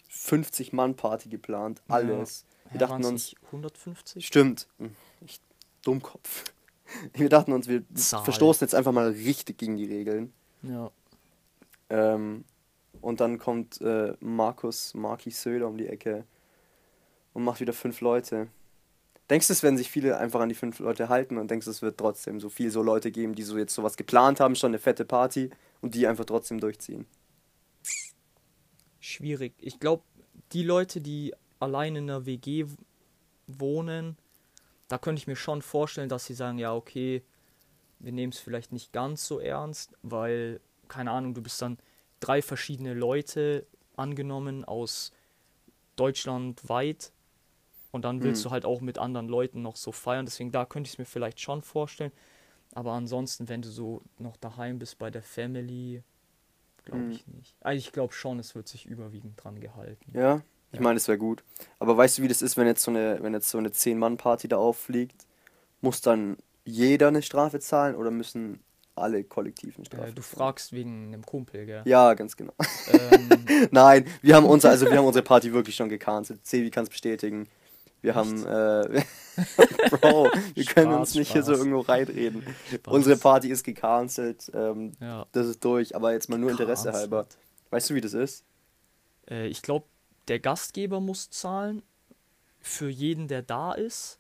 50 0.08 0.72
Mann 0.72 0.94
Party 0.96 1.28
geplant. 1.28 1.82
Ja. 1.88 1.96
Alles. 1.96 2.44
Wir 2.64 2.72
Hä, 2.72 2.78
dachten 2.78 3.04
uns, 3.04 3.32
nicht 3.32 3.36
150? 3.46 4.26
stimmt. 4.26 4.66
Hm, 4.78 4.96
Ich, 5.20 5.40
Dummkopf. 5.84 6.44
Wir 7.14 7.30
dachten 7.30 7.52
uns, 7.52 7.68
wir 7.68 7.82
Zahl. 7.94 8.22
verstoßen 8.22 8.66
jetzt 8.66 8.74
einfach 8.74 8.92
mal 8.92 9.08
richtig 9.08 9.56
gegen 9.56 9.78
die 9.78 9.86
Regeln. 9.86 10.30
Ja. 10.62 10.90
Ähm, 11.88 12.44
und 13.00 13.20
dann 13.20 13.38
kommt 13.38 13.80
äh, 13.80 14.14
Markus 14.20 14.92
Marki 14.92 15.30
Söder 15.30 15.68
um 15.68 15.78
die 15.78 15.86
Ecke 15.86 16.26
und 17.32 17.44
macht 17.44 17.60
wieder 17.60 17.72
fünf 17.72 18.00
Leute. 18.00 18.48
Denkst 19.30 19.46
du, 19.46 19.52
es 19.52 19.62
werden 19.62 19.78
sich 19.78 19.90
viele 19.90 20.18
einfach 20.18 20.40
an 20.40 20.48
die 20.48 20.54
fünf 20.54 20.78
Leute 20.78 21.08
halten 21.08 21.38
und 21.38 21.50
denkst 21.50 21.64
du, 21.64 21.70
es 21.70 21.82
wird 21.82 21.98
trotzdem 21.98 22.40
so 22.40 22.48
viel 22.48 22.70
so 22.70 22.82
Leute 22.82 23.10
geben, 23.10 23.34
die 23.34 23.42
so 23.42 23.56
jetzt 23.56 23.74
sowas 23.74 23.96
geplant 23.96 24.40
haben, 24.40 24.56
schon 24.56 24.70
eine 24.70 24.78
fette 24.78 25.04
Party 25.04 25.50
und 25.80 25.94
die 25.94 26.06
einfach 26.06 26.24
trotzdem 26.24 26.60
durchziehen? 26.60 27.06
Schwierig. 29.00 29.54
Ich 29.58 29.80
glaube, 29.80 30.02
die 30.52 30.62
Leute, 30.62 31.00
die 31.00 31.34
allein 31.60 31.96
in 31.96 32.10
einer 32.10 32.26
WG 32.26 32.66
wohnen, 33.46 34.16
da 34.88 34.98
könnte 34.98 35.20
ich 35.20 35.26
mir 35.26 35.36
schon 35.36 35.62
vorstellen, 35.62 36.08
dass 36.08 36.26
sie 36.26 36.34
sagen, 36.34 36.58
ja, 36.58 36.74
okay, 36.74 37.22
wir 37.98 38.12
nehmen 38.12 38.32
es 38.32 38.38
vielleicht 38.38 38.72
nicht 38.72 38.92
ganz 38.92 39.26
so 39.26 39.38
ernst, 39.38 39.96
weil, 40.02 40.60
keine 40.88 41.10
Ahnung, 41.10 41.34
du 41.34 41.42
bist 41.42 41.62
dann 41.62 41.78
drei 42.20 42.42
verschiedene 42.42 42.94
Leute 42.94 43.66
angenommen 43.96 44.64
aus 44.64 45.12
Deutschland 45.96 46.68
weit 46.68 47.12
und 47.92 48.04
dann 48.04 48.22
willst 48.24 48.42
Mhm. 48.44 48.48
du 48.48 48.50
halt 48.52 48.64
auch 48.64 48.80
mit 48.80 48.98
anderen 48.98 49.28
Leuten 49.28 49.62
noch 49.62 49.76
so 49.76 49.92
feiern. 49.92 50.26
Deswegen 50.26 50.50
da 50.50 50.64
könnte 50.64 50.88
ich 50.88 50.94
es 50.94 50.98
mir 50.98 51.04
vielleicht 51.04 51.40
schon 51.40 51.62
vorstellen. 51.62 52.10
Aber 52.74 52.92
ansonsten, 52.92 53.48
wenn 53.48 53.62
du 53.62 53.68
so 53.68 54.02
noch 54.18 54.36
daheim 54.38 54.78
bist 54.78 54.98
bei 54.98 55.10
der 55.10 55.22
Family, 55.22 56.02
glaube 56.84 57.02
Mhm. 57.04 57.10
ich 57.12 57.26
nicht. 57.28 57.54
Also 57.60 57.78
ich 57.78 57.92
glaube 57.92 58.12
schon, 58.14 58.38
es 58.38 58.54
wird 58.54 58.66
sich 58.66 58.86
überwiegend 58.86 59.42
dran 59.42 59.60
gehalten. 59.60 60.10
Ja, 60.14 60.40
ich 60.72 60.78
Ja. 60.78 60.82
meine, 60.82 60.96
es 60.96 61.06
wäre 61.06 61.18
gut. 61.18 61.44
Aber 61.78 61.96
weißt 61.96 62.18
du, 62.18 62.22
wie 62.22 62.28
das 62.28 62.40
ist, 62.42 62.56
wenn 62.56 62.66
jetzt 62.66 62.82
so 62.82 62.90
eine, 62.90 63.18
wenn 63.22 63.34
jetzt 63.34 63.50
so 63.50 63.58
eine 63.58 63.68
10-Mann-Party 63.70 64.48
da 64.48 64.56
auffliegt? 64.56 65.26
Muss 65.82 66.00
dann 66.00 66.38
jeder 66.64 67.08
eine 67.08 67.22
Strafe 67.22 67.60
zahlen 67.60 67.94
oder 67.96 68.10
müssen 68.10 68.60
alle 68.94 69.24
kollektiv 69.24 69.76
eine 69.76 69.84
Strafe 69.86 70.08
Äh, 70.08 70.12
du 70.12 70.22
fragst 70.22 70.72
wegen 70.72 71.08
einem 71.08 71.24
Kumpel, 71.26 71.66
gell? 71.66 71.82
Ja, 71.84 72.14
ganz 72.14 72.36
genau. 72.36 72.52
Ähm, 72.88 73.44
Nein, 73.70 74.06
wir 74.22 74.36
haben 74.36 74.46
unser, 74.46 74.70
also 74.70 74.86
wir 74.86 74.96
haben 74.96 75.06
unsere 75.06 75.24
Party 75.24 75.52
wirklich 75.52 75.76
schon 75.76 75.88
gecancelt. 75.88 76.46
Sevi 76.46 76.70
kann 76.70 76.84
es 76.84 76.90
bestätigen. 76.90 77.48
Wir 78.02 78.16
haben, 78.16 78.44
äh, 78.44 79.04
Bro, 79.90 80.28
wir 80.54 80.64
können 80.64 80.90
Spaß, 80.92 80.98
uns 80.98 81.14
nicht 81.14 81.32
hier 81.32 81.42
so 81.42 81.52
Spaß. 81.52 81.64
irgendwo 81.64 81.80
reinreden. 81.80 82.44
Spaß. 82.72 82.92
Unsere 82.92 83.16
Party 83.16 83.48
ist 83.48 83.62
gecancelt. 83.62 84.50
Ähm, 84.54 84.92
ja. 85.00 85.24
das 85.32 85.46
ist 85.46 85.64
durch, 85.64 85.94
aber 85.94 86.12
jetzt 86.12 86.28
mal 86.28 86.38
nur 86.38 86.50
Interesse 86.50 86.92
halber. 86.92 87.26
Weißt 87.70 87.90
du, 87.90 87.94
wie 87.94 88.00
das 88.00 88.12
ist? 88.12 88.44
Äh, 89.30 89.46
ich 89.46 89.62
glaube, 89.62 89.86
der 90.28 90.40
Gastgeber 90.40 91.00
muss 91.00 91.30
zahlen 91.30 91.82
für 92.60 92.88
jeden, 92.88 93.28
der 93.28 93.42
da 93.42 93.72
ist. 93.72 94.18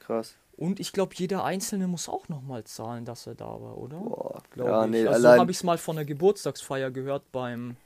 Krass. 0.00 0.36
Und 0.56 0.80
ich 0.80 0.92
glaube, 0.92 1.14
jeder 1.16 1.44
Einzelne 1.44 1.86
muss 1.86 2.08
auch 2.08 2.28
nochmal 2.28 2.64
zahlen, 2.64 3.04
dass 3.04 3.26
er 3.26 3.34
da 3.34 3.46
war, 3.46 3.78
oder? 3.78 3.98
Boah. 3.98 4.42
Ja, 4.56 4.84
ich. 4.84 4.90
nee, 4.90 5.06
also 5.06 5.22
so 5.22 5.28
habe 5.28 5.50
ich 5.50 5.58
es 5.58 5.62
mal 5.62 5.78
von 5.78 5.96
der 5.96 6.04
Geburtstagsfeier 6.04 6.90
gehört 6.90 7.30
beim, 7.32 7.76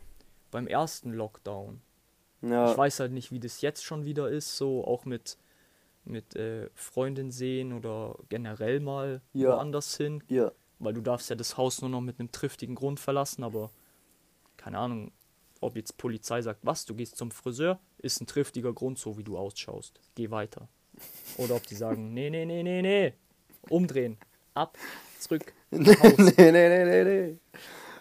beim 0.50 0.66
ersten 0.66 1.12
Lockdown. 1.12 1.80
Ja, 2.42 2.70
Ich 2.70 2.76
weiß 2.76 3.00
halt 3.00 3.12
nicht, 3.12 3.30
wie 3.32 3.40
das 3.40 3.60
jetzt 3.60 3.84
schon 3.84 4.04
wieder 4.04 4.28
ist, 4.28 4.56
so 4.56 4.84
auch 4.84 5.04
mit, 5.04 5.38
mit 6.04 6.36
äh, 6.36 6.68
Freundin 6.74 7.30
sehen 7.30 7.72
oder 7.72 8.16
generell 8.28 8.80
mal 8.80 9.20
Ja. 9.32 9.56
woanders 9.56 9.96
hin. 9.96 10.22
ja, 10.28 10.50
Weil 10.78 10.94
du 10.94 11.00
darfst 11.00 11.30
ja 11.30 11.36
das 11.36 11.56
Haus 11.56 11.80
nur 11.80 11.90
noch 11.90 12.00
mit 12.00 12.18
einem 12.18 12.32
triftigen 12.32 12.74
Grund 12.74 12.98
verlassen, 13.00 13.44
aber 13.44 13.70
keine 14.56 14.78
Ahnung, 14.78 15.12
ob 15.60 15.76
jetzt 15.76 15.96
Polizei 15.96 16.42
sagt, 16.42 16.60
was, 16.62 16.84
du 16.84 16.94
gehst 16.94 17.16
zum 17.16 17.30
Friseur, 17.30 17.78
ist 17.98 18.20
ein 18.20 18.26
triftiger 18.26 18.72
Grund, 18.72 18.98
so 18.98 19.16
wie 19.16 19.22
du 19.24 19.38
ausschaust. 19.38 20.00
Geh 20.16 20.30
weiter. 20.30 20.68
Oder 21.38 21.54
ob 21.54 21.66
die 21.66 21.76
sagen, 21.76 22.12
nee, 22.12 22.30
nee, 22.30 22.44
nee, 22.44 22.62
nee, 22.62 22.82
nee. 22.82 23.12
Umdrehen. 23.70 24.18
Ab, 24.54 24.76
zurück. 25.18 25.52
nee, 25.70 25.78
nee, 26.36 26.50
nee, 26.52 26.84
nee, 26.84 27.04
nee. 27.04 27.38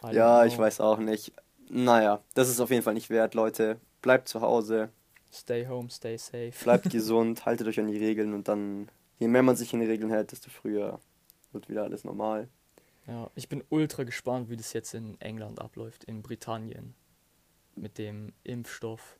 I 0.03 0.15
Ja, 0.15 0.43
ich 0.45 0.57
weiß 0.57 0.81
auch 0.81 0.97
nicht. 0.97 1.31
Naja, 1.69 2.21
das 2.33 2.49
ist 2.49 2.59
auf 2.59 2.69
jeden 2.71 2.81
Fall 2.83 2.95
nicht 2.95 3.09
wert, 3.09 3.33
Leute. 3.35 3.79
Bleibt 4.01 4.27
zu 4.27 4.41
Hause, 4.41 4.89
Stay 5.33 5.65
home, 5.67 5.89
stay 5.89 6.17
safe. 6.17 6.51
bleibt 6.63 6.89
gesund, 6.89 7.45
haltet 7.45 7.67
euch 7.67 7.79
an 7.79 7.87
die 7.87 7.97
Regeln 7.97 8.33
und 8.33 8.47
dann, 8.47 8.89
je 9.19 9.27
mehr 9.27 9.43
man 9.43 9.55
sich 9.55 9.73
an 9.73 9.79
die 9.79 9.85
Regeln 9.85 10.09
hält, 10.11 10.31
desto 10.31 10.49
früher 10.49 10.99
wird 11.53 11.69
wieder 11.69 11.83
alles 11.83 12.03
normal. 12.03 12.47
Ja, 13.07 13.29
ich 13.35 13.47
bin 13.49 13.63
ultra 13.69 14.03
gespannt, 14.03 14.49
wie 14.49 14.57
das 14.57 14.73
jetzt 14.73 14.93
in 14.93 15.19
England 15.21 15.59
abläuft, 15.59 16.03
in 16.03 16.21
Britannien. 16.21 16.93
Mit 17.75 17.97
dem 17.97 18.33
Impfstoff. 18.43 19.17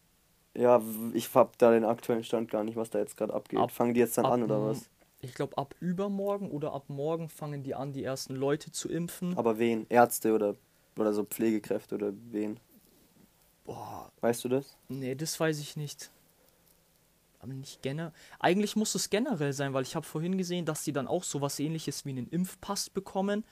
Ja, 0.53 0.81
ich 1.13 1.33
hab 1.33 1.57
da 1.57 1.71
den 1.71 1.85
aktuellen 1.85 2.25
Stand 2.25 2.51
gar 2.51 2.65
nicht, 2.65 2.75
was 2.75 2.89
da 2.89 2.99
jetzt 2.99 3.15
gerade 3.15 3.33
abgeht. 3.33 3.59
Ab- 3.59 3.71
Fangen 3.71 3.93
die 3.93 4.01
jetzt 4.01 4.17
dann 4.17 4.25
ab 4.25 4.33
an 4.33 4.43
oder 4.43 4.61
was? 4.65 4.89
Ich 5.21 5.33
glaube, 5.33 5.57
ab 5.57 5.73
übermorgen 5.79 6.51
oder 6.51 6.73
ab 6.73 6.89
morgen 6.89 7.29
fangen 7.29 7.63
die 7.63 7.73
an, 7.75 7.93
die 7.93 8.03
ersten 8.03 8.35
Leute 8.35 8.71
zu 8.71 8.89
impfen. 8.89 9.37
Aber 9.37 9.57
wen? 9.57 9.85
Ärzte 9.87 10.33
oder, 10.33 10.55
oder 10.97 11.13
so 11.13 11.23
Pflegekräfte 11.23 11.95
oder 11.95 12.11
wen? 12.31 12.59
Boah, 13.63 14.11
Weißt 14.21 14.43
du 14.43 14.49
das? 14.49 14.77
Nee, 14.87 15.15
das 15.15 15.39
weiß 15.39 15.59
ich 15.59 15.75
nicht. 15.75 16.11
Aber 17.39 17.53
nicht 17.53 17.81
generell. 17.81 18.13
Eigentlich 18.39 18.75
muss 18.75 18.93
es 18.93 19.09
generell 19.09 19.51
sein, 19.53 19.73
weil 19.73 19.81
ich 19.83 19.95
habe 19.95 20.05
vorhin 20.05 20.37
gesehen, 20.37 20.65
dass 20.65 20.83
die 20.83 20.93
dann 20.93 21.07
auch 21.07 21.23
sowas 21.23 21.59
ähnliches 21.59 22.05
wie 22.05 22.11
einen 22.11 22.27
Impfpass 22.27 22.89
bekommen. 22.91 23.43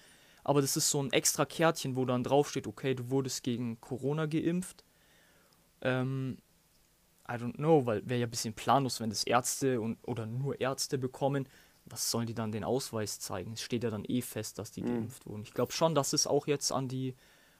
Aber 0.43 0.61
das 0.61 0.77
ist 0.77 0.91
so 0.91 1.01
ein 1.01 1.11
extra 1.11 1.45
Kärtchen, 1.45 1.95
wo 1.95 2.05
dann 2.05 2.23
draufsteht, 2.23 2.67
okay, 2.67 2.93
du 2.93 3.09
wurdest 3.09 3.43
gegen 3.43 3.81
Corona 3.81 4.27
geimpft. 4.27 4.83
Ähm, 5.81 6.37
I 7.27 7.33
don't 7.33 7.55
know, 7.55 7.85
weil 7.85 8.07
wäre 8.07 8.19
ja 8.21 8.27
ein 8.27 8.31
bisschen 8.31 8.53
planlos, 8.53 8.99
wenn 8.99 9.09
das 9.09 9.23
Ärzte 9.23 9.81
und 9.81 9.97
oder 10.03 10.25
nur 10.25 10.59
Ärzte 10.61 10.97
bekommen. 10.97 11.47
Was 11.85 12.11
sollen 12.11 12.27
die 12.27 12.35
dann 12.35 12.51
den 12.51 12.63
Ausweis 12.63 13.19
zeigen? 13.19 13.53
Es 13.53 13.61
steht 13.63 13.83
ja 13.83 13.89
dann 13.89 14.05
eh 14.05 14.21
fest, 14.21 14.59
dass 14.59 14.71
die 14.71 14.81
Mhm. 14.81 14.85
geimpft 14.85 15.25
wurden. 15.25 15.41
Ich 15.41 15.53
glaube 15.53 15.71
schon, 15.71 15.95
dass 15.95 16.13
es 16.13 16.27
auch 16.27 16.45
jetzt 16.45 16.71
an 16.71 16.87
die, 16.87 17.15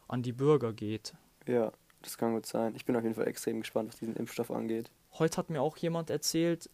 an 0.08 0.22
die 0.22 0.34
Bürger 0.34 0.74
geht. 0.74 1.14
Ja, 1.48 1.72
das 2.02 2.18
kann 2.18 2.34
gut 2.34 2.46
sein. 2.46 2.76
Ich 2.76 2.86
bin 2.86 2.96
auf 2.96 3.04
jeden 3.04 3.16
Fall 3.16 3.28
extrem 3.28 3.60
gespannt, 3.60 3.90
was 3.90 4.00
diesen 4.00 4.16
Impfstoff 4.16 4.52
angeht. 4.52 4.92
Heute 5.14 5.38
hat 5.38 5.50
mir 5.50 5.62
auch 5.62 5.78
jemand 5.78 6.10
erzählt, 6.10 6.70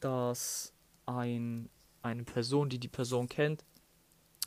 dass 0.00 0.72
ein, 1.06 1.68
eine 2.02 2.24
Person, 2.24 2.68
die 2.68 2.78
die 2.78 2.88
Person 2.88 3.28
kennt, 3.28 3.64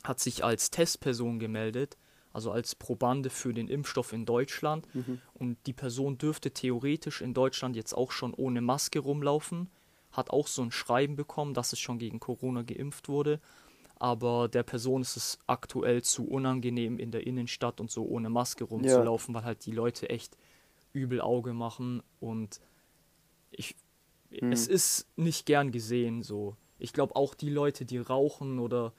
hat 0.04 0.20
sich 0.20 0.44
als 0.44 0.70
Testperson 0.70 1.38
gemeldet, 1.38 1.96
also 2.32 2.52
als 2.52 2.74
Probande 2.74 3.30
für 3.30 3.52
den 3.52 3.68
Impfstoff 3.68 4.12
in 4.12 4.24
Deutschland. 4.24 4.92
Mhm. 4.94 5.20
Und 5.34 5.58
die 5.66 5.72
Person 5.72 6.18
dürfte 6.18 6.52
theoretisch 6.52 7.20
in 7.20 7.34
Deutschland 7.34 7.76
jetzt 7.76 7.92
auch 7.94 8.12
schon 8.12 8.34
ohne 8.34 8.60
Maske 8.60 9.00
rumlaufen, 9.00 9.68
hat 10.12 10.30
auch 10.30 10.46
so 10.46 10.62
ein 10.62 10.70
Schreiben 10.70 11.16
bekommen, 11.16 11.54
dass 11.54 11.72
es 11.72 11.78
schon 11.78 11.98
gegen 11.98 12.20
Corona 12.20 12.62
geimpft 12.62 13.08
wurde. 13.08 13.40
Aber 14.00 14.48
der 14.48 14.64
Person 14.64 15.02
ist 15.02 15.16
es 15.16 15.38
aktuell 15.46 16.02
zu 16.02 16.26
unangenehm, 16.26 16.98
in 16.98 17.12
der 17.12 17.26
Innenstadt 17.26 17.80
und 17.80 17.90
so 17.90 18.04
ohne 18.04 18.30
Maske 18.30 18.64
rumzulaufen, 18.64 19.34
weil 19.34 19.44
halt 19.44 19.64
die 19.66 19.72
Leute 19.72 20.10
echt 20.10 20.36
übel 20.92 21.20
Auge 21.20 21.52
machen. 21.52 22.02
Und 22.18 22.60
ich 23.52 23.76
es 24.30 24.66
ist 24.66 25.06
nicht 25.16 25.46
gern 25.46 25.72
gesehen 25.72 26.22
so. 26.22 26.56
Ich 26.78 26.92
glaube 26.92 27.16
auch 27.16 27.34
die 27.34 27.50
Leute, 27.50 27.84
die 27.84 27.98
rauchen 27.98 28.58
oder 28.58 28.92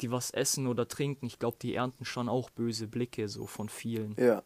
die 0.00 0.10
was 0.10 0.30
essen 0.30 0.66
oder 0.66 0.88
trinken, 0.88 1.26
ich 1.26 1.38
glaube, 1.38 1.56
die 1.60 1.74
ernten 1.74 2.04
schon 2.04 2.28
auch 2.28 2.50
böse 2.50 2.86
Blicke 2.86 3.28
so 3.28 3.46
von 3.46 3.68
vielen. 3.68 4.14
Ja. 4.18 4.42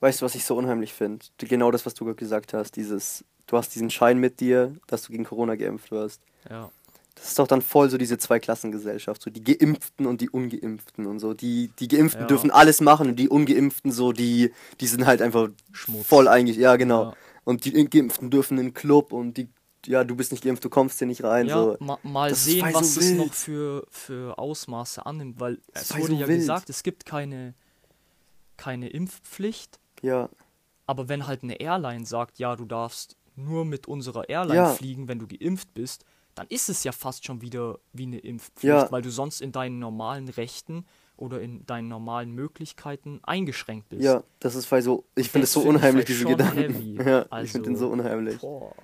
Weißt 0.00 0.20
du, 0.20 0.26
was 0.26 0.34
ich 0.34 0.44
so 0.44 0.56
unheimlich 0.56 0.92
finde? 0.92 1.24
Genau 1.38 1.70
das, 1.70 1.86
was 1.86 1.94
du 1.94 2.04
gerade 2.04 2.16
gesagt 2.16 2.52
hast, 2.52 2.76
dieses, 2.76 3.24
du 3.46 3.56
hast 3.56 3.74
diesen 3.74 3.90
Schein 3.90 4.18
mit 4.18 4.40
dir, 4.40 4.74
dass 4.86 5.02
du 5.02 5.12
gegen 5.12 5.24
Corona 5.24 5.54
geimpft 5.54 5.90
wirst. 5.90 6.20
Ja. 6.48 6.70
Das 7.16 7.28
ist 7.28 7.38
doch 7.38 7.46
dann 7.46 7.62
voll 7.62 7.88
so 7.90 7.96
diese 7.96 8.18
Zweiklassengesellschaft, 8.18 9.22
so 9.22 9.30
die 9.30 9.42
Geimpften 9.44 10.06
und 10.06 10.20
die 10.20 10.28
Ungeimpften 10.30 11.06
und 11.06 11.20
so. 11.20 11.32
Die, 11.32 11.70
die 11.78 11.86
Geimpften 11.88 12.22
Ja. 12.22 12.26
dürfen 12.26 12.50
alles 12.50 12.80
machen 12.80 13.08
und 13.10 13.16
die 13.16 13.28
Ungeimpften 13.28 13.92
so, 13.92 14.12
die, 14.12 14.52
die 14.80 14.86
sind 14.86 15.06
halt 15.06 15.22
einfach 15.22 15.48
Schmutz. 15.72 16.06
voll 16.06 16.26
eigentlich, 16.28 16.56
ja 16.56 16.76
genau. 16.76 17.04
Ja. 17.10 17.14
Und 17.44 17.64
die 17.66 17.72
Geimpften 17.88 18.30
dürfen 18.30 18.58
in 18.58 18.66
den 18.68 18.74
Club 18.74 19.12
und 19.12 19.36
die, 19.36 19.48
ja, 19.86 20.02
du 20.02 20.16
bist 20.16 20.32
nicht 20.32 20.42
geimpft, 20.42 20.64
du 20.64 20.70
kommst 20.70 20.98
hier 20.98 21.06
nicht 21.06 21.22
rein. 21.22 21.46
Ja, 21.46 21.54
so. 21.62 21.76
ma 21.78 21.98
mal 22.02 22.30
Das 22.30 22.44
sehen, 22.44 22.60
voll 22.60 22.72
so 22.72 22.78
was 22.80 22.96
es 22.96 23.12
noch 23.12 23.32
für, 23.32 23.86
für 23.90 24.38
Ausmaße 24.38 25.04
annimmt, 25.06 25.38
weil 25.38 25.60
Das 25.72 25.90
es 25.90 25.96
wurde 25.96 26.14
so 26.14 26.20
ja 26.20 26.26
wild. 26.26 26.40
gesagt, 26.40 26.68
es 26.70 26.82
gibt 26.82 27.04
keine, 27.06 27.54
keine 28.56 28.88
Impfpflicht, 28.88 29.78
Ja, 30.02 30.28
aber 30.86 31.08
wenn 31.08 31.26
halt 31.26 31.42
eine 31.42 31.60
Airline 31.60 32.04
sagt, 32.06 32.38
ja, 32.38 32.56
du 32.56 32.64
darfst 32.64 33.16
nur 33.36 33.64
mit 33.64 33.86
unserer 33.88 34.28
Airline 34.28 34.54
Ja. 34.56 34.74
fliegen, 34.74 35.06
wenn 35.08 35.18
du 35.18 35.26
geimpft 35.26 35.72
bist, 35.74 36.04
dann 36.34 36.46
ist 36.48 36.68
es 36.68 36.84
ja 36.84 36.92
fast 36.92 37.24
schon 37.24 37.40
wieder 37.42 37.78
wie 37.92 38.04
eine 38.04 38.18
Impfpflicht, 38.18 38.64
Ja. 38.64 38.90
weil 38.92 39.02
du 39.02 39.10
sonst 39.10 39.40
in 39.40 39.52
deinen 39.52 39.78
normalen 39.78 40.28
Rechten 40.28 40.84
oder 41.16 41.40
in 41.40 41.64
deinen 41.66 41.86
normalen 41.88 42.32
Möglichkeiten 42.32 43.20
eingeschränkt 43.22 43.88
bist. 43.88 44.02
ja, 44.02 44.22
das 44.40 44.56
ist 44.56 44.68
so, 44.68 45.04
ich 45.14 45.30
finde 45.30 45.44
es 45.44 45.52
so 45.52 45.60
find 45.60 45.76
unheimlich, 45.76 46.06
diese 46.06 46.24
Gedanken. 46.24 46.74
heavy. 46.74 46.96
Ja, 47.08 47.26
Also, 47.30 47.44
ich 47.44 47.52
finde 47.52 47.70
den 47.70 47.76
so 47.76 47.88
unheimlich. 47.88 48.40
Boah, 48.40 48.74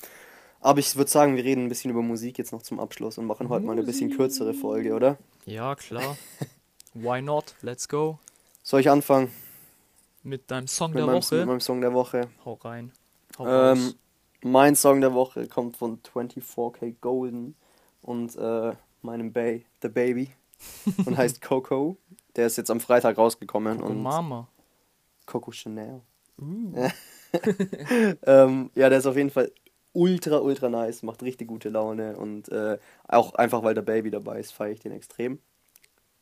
Aber 0.65 0.79
ich 0.79 0.97
würde 0.97 1.11
sagen, 1.11 1.37
wir 1.37 1.45
reden 1.45 1.65
ein 1.67 1.69
bisschen 1.69 1.91
über 1.91 2.01
Musik 2.01 2.39
jetzt 2.39 2.51
noch 2.51 2.63
zum 2.63 2.81
Abschluss 2.81 3.19
und 3.19 3.27
machen 3.27 3.51
heute 3.51 3.67
mal 3.67 3.73
eine 3.73 3.83
bisschen 3.83 4.09
kürzere 4.11 4.55
Folge, 4.55 4.95
oder? 4.95 5.19
Ja, 5.45 5.75
klar. 5.75 6.17
Why 6.95 7.21
not? 7.21 7.55
Let's 7.61 7.87
go. 7.87 8.19
Soll 8.63 8.81
ich 8.81 8.89
anfangen 8.89 9.31
Mit 10.23 10.51
deinem 10.51 10.67
Song 10.67 10.93
mit 10.93 11.01
der 11.01 11.07
meinem, 11.07 11.17
Woche. 11.17 11.35
mit 11.37 11.47
meinem 11.49 11.61
Song 11.61 11.83
der 11.83 11.93
Woche? 11.93 12.29
Hau 12.47 12.55
rein. 12.55 12.93
Hau 13.39 13.47
Ähm, 13.47 13.93
mein 14.41 14.75
Song 14.75 15.03
der 15.03 15.13
Woche 15.13 15.47
kommt 15.49 15.77
von 15.77 16.01
24K 16.01 16.95
Golden 16.99 17.57
und 18.01 18.35
äh, 18.37 18.73
meinem 19.03 19.35
Bay, 19.35 19.67
The 19.83 19.89
Baby 19.91 20.31
und 21.05 21.19
heißt 21.19 21.43
Coco. 21.43 21.99
Der 22.37 22.47
ist 22.47 22.57
jetzt 22.57 22.71
am 22.71 22.81
Freitag 22.81 23.19
rausgekommen 23.19 23.83
Oh, 23.83 23.87
und 23.89 24.03
Mama. 24.03 24.49
Coco 25.27 25.53
Chanel. 25.53 26.01
Uh. 26.41 26.73
ähm, 28.27 28.71
ja, 28.75 28.89
der 28.89 28.99
ist 28.99 29.07
auf 29.07 29.17
jeden 29.19 29.31
Fall 29.31 29.53
ultra, 29.95 30.39
ultra 30.39 30.69
nice, 30.69 31.03
macht 31.03 31.23
richtig 31.23 31.49
gute 31.49 31.71
Laune 31.71 32.17
und 32.17 32.49
äh, 32.51 32.79
auch 33.09 33.35
einfach, 33.35 33.63
weil 33.63 33.75
der 33.75 33.83
Baby 33.83 34.11
dabei 34.11 34.41
ist, 34.41 34.53
feiere 34.53 34.73
ich 34.73 34.81
den 34.81 34.93
extrem. 34.93 35.39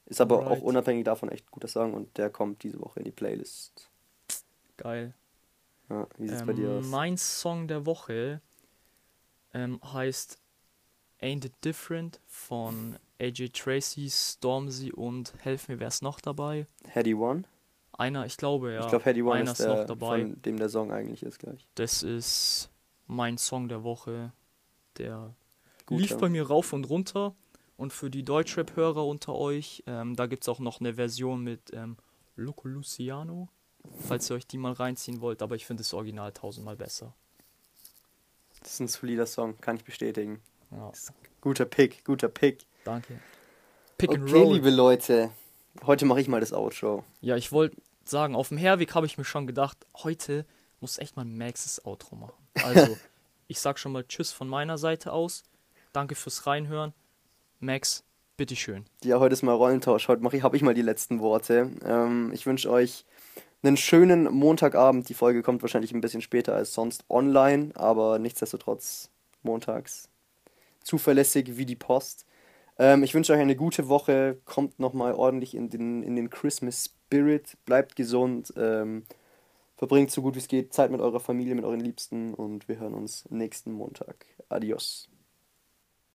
Ist 0.07 0.21
aber 0.21 0.39
auch 0.41 0.47
Alright. 0.51 0.63
unabhängig 0.63 1.05
davon 1.05 1.31
echt 1.31 1.51
guter 1.51 1.69
Song 1.69 1.95
und 1.95 2.17
der 2.19 2.31
kommt 2.31 2.63
diese 2.63 2.81
Woche 2.81 3.01
in 3.01 3.05
die 3.05 3.11
Playlist. 3.13 3.89
Geil. 4.77 5.15
Ja, 5.89 6.07
wie 6.19 6.29
sieht's 6.29 6.45
bei 6.45 6.53
dir 6.53 6.69
Ähm, 6.71 6.79
aus? 6.79 6.87
mein 6.87 7.17
Song 7.17 7.67
der 7.69 7.87
Woche 7.87 8.41
ähm, 9.55 9.81
heißt 9.93 10.39
Ain't 11.21 11.47
It 11.47 11.53
Different 11.65 12.21
von 12.27 12.97
AJ 13.21 13.51
Tracy, 13.51 14.09
Stormzy 14.11 14.93
und 14.93 15.33
Helf 15.39 15.69
mir, 15.69 15.79
wer 15.79 15.89
ist 15.89 16.03
noch 16.03 16.21
dabei? 16.21 16.67
Heady 16.89 17.15
One? 17.15 17.45
Einer, 17.93 18.27
ich 18.27 18.37
glaube, 18.37 18.73
ja. 18.73 18.81
ich 18.81 18.89
glaube, 18.89 19.05
Heady 19.05 19.23
One 19.23 19.35
einer 19.35 19.53
ist 19.53 19.61
ist 19.61 19.67
noch 19.67 19.77
der, 19.77 19.85
dabei. 19.85 20.21
von 20.23 20.43
dem 20.43 20.57
der 20.59 20.69
Song 20.69 20.91
eigentlich 20.93 21.23
ist 21.23 21.39
gleich. 21.39 21.69
Das 21.77 22.03
ist 22.03 22.71
mein 23.12 23.38
Song 23.38 23.68
der 23.68 23.83
Woche. 23.85 24.33
Der 24.98 25.35
Guter. 25.87 26.01
lief 26.01 26.16
bei 26.18 26.29
mir 26.29 26.46
rauf 26.46 26.72
und 26.72 26.85
runter. 26.88 27.35
Und 27.77 27.92
für 27.92 28.11
die 28.11 28.22
Deutschrap-Hörer 28.25 29.05
unter 29.07 29.35
euch, 29.35 29.83
ähm, 29.87 30.14
da 30.14 30.27
gibt 30.27 30.44
es 30.44 30.48
auch 30.48 30.61
noch 30.61 30.81
eine 30.81 30.94
Version 30.94 31.42
mit 31.42 31.72
ähm, 31.72 31.96
Loco 32.37 32.68
Luciano, 32.68 33.48
falls 34.07 34.31
ihr 34.31 34.37
euch 34.37 34.46
die 34.46 34.59
mal 34.59 34.72
reinziehen 34.72 35.20
wollt. 35.20 35.42
Aber 35.42 35.57
ich 35.57 35.66
finde 35.66 35.83
das 35.83 35.92
Original 35.94 36.33
tausendmal 36.33 36.77
besser. 36.77 37.14
Das 38.61 38.75
ist 38.75 38.81
ein 38.81 38.88
solider 38.88 39.27
Song, 39.27 39.61
kann 39.61 39.77
ich 39.77 39.85
bestätigen. 39.85 40.40
Ja, 40.70 40.92
Guter 41.40 41.64
Pick, 41.64 42.05
guter 42.05 42.29
Pick. 42.29 42.64
danke. 42.85 43.18
Pick 43.98 44.11
and 44.11 44.22
Okay, 44.31 44.33
roll. 44.42 44.55
liebe 44.55 44.70
Leute, 44.70 45.31
heute 45.85 46.07
mache 46.07 46.20
ich 46.20 46.29
mal 46.29 46.40
das 46.40 46.53
Outro. 46.53 47.05
Ja, 47.20 47.37
ich 47.37 47.51
wollte 47.51 47.77
sagen, 48.05 48.37
auf 48.37 48.48
dem 48.48 48.59
Herweg 48.59 48.94
habe 48.94 49.07
ich 49.07 49.18
mir 49.18 49.25
schon 49.25 49.46
gedacht, 49.48 49.79
heute 50.03 50.46
muss 50.81 50.98
echt 50.98 51.16
mal 51.16 51.25
Maxes 51.25 51.85
Outro 51.85 52.14
machen. 52.16 52.41
Also, 52.55 52.97
ich 53.49 53.61
sag 53.61 53.79
schon 53.79 53.93
mal 53.93 54.05
Tschüss 54.05 54.33
von 54.33 54.49
meiner 54.49 54.79
Seite 54.79 55.12
aus. 55.12 55.45
Danke 55.93 56.15
fürs 56.15 56.47
Reinhören. 56.47 56.95
Max, 57.61 58.05
bitteschön. 58.37 58.87
Ja, 59.05 59.21
heute 59.21 59.35
ist 59.35 59.43
mal 59.43 59.53
Rollentausch. 59.55 60.09
Heute 60.09 60.23
mache 60.23 60.37
ich, 60.37 60.43
habe 60.43 60.57
ich 60.57 60.62
mal 60.62 60.75
die 60.75 60.83
letzten 60.83 61.21
Worte. 61.21 61.71
Ähm, 61.85 62.33
ich 62.33 62.47
wünsche 62.47 62.71
euch 62.71 63.05
einen 63.62 63.77
schönen 63.77 64.25
Montagabend. 64.25 65.09
Die 65.09 65.15
Folge 65.15 65.43
kommt 65.43 65.62
wahrscheinlich 65.62 65.93
ein 65.93 66.01
bisschen 66.01 66.23
später 66.23 66.55
als 66.55 66.75
sonst 66.75 67.05
online, 67.09 67.71
aber 67.75 68.19
nichtsdestotrotz 68.19 69.11
montags 69.43 70.09
zuverlässig 70.83 71.57
wie 71.57 71.67
die 71.67 71.77
Post. 71.77 72.27
Ähm, 72.79 73.03
ich 73.03 73.15
wünsche 73.15 73.33
euch 73.33 73.41
eine 73.41 73.57
gute 73.57 73.88
Woche. 73.88 74.38
Kommt 74.45 74.79
nochmal 74.81 75.15
ordentlich 75.15 75.55
in 75.55 75.69
den, 75.69 76.03
in 76.03 76.17
den 76.17 76.31
Christmas 76.31 76.87
Spirit. 76.87 77.57
Bleibt 77.65 77.97
gesund. 77.97 78.53
Ähm, 78.57 79.05
verbringt 79.83 80.12
so 80.12 80.23
gut 80.23 80.37
wie 80.37 80.38
es 80.38 80.47
geht 80.47 80.73
Zeit 80.73 80.92
mit 80.92 81.01
eurer 81.01 81.18
Familie, 81.18 81.57
mit 81.57 81.64
euren 81.64 81.81
Liebsten 81.81 82.35
und 82.35 82.68
wir 82.68 82.79
hören 82.79 82.95
uns 82.95 83.29
nächsten 83.31 83.73
Montag. 83.73 84.27
Adios. 84.49 85.12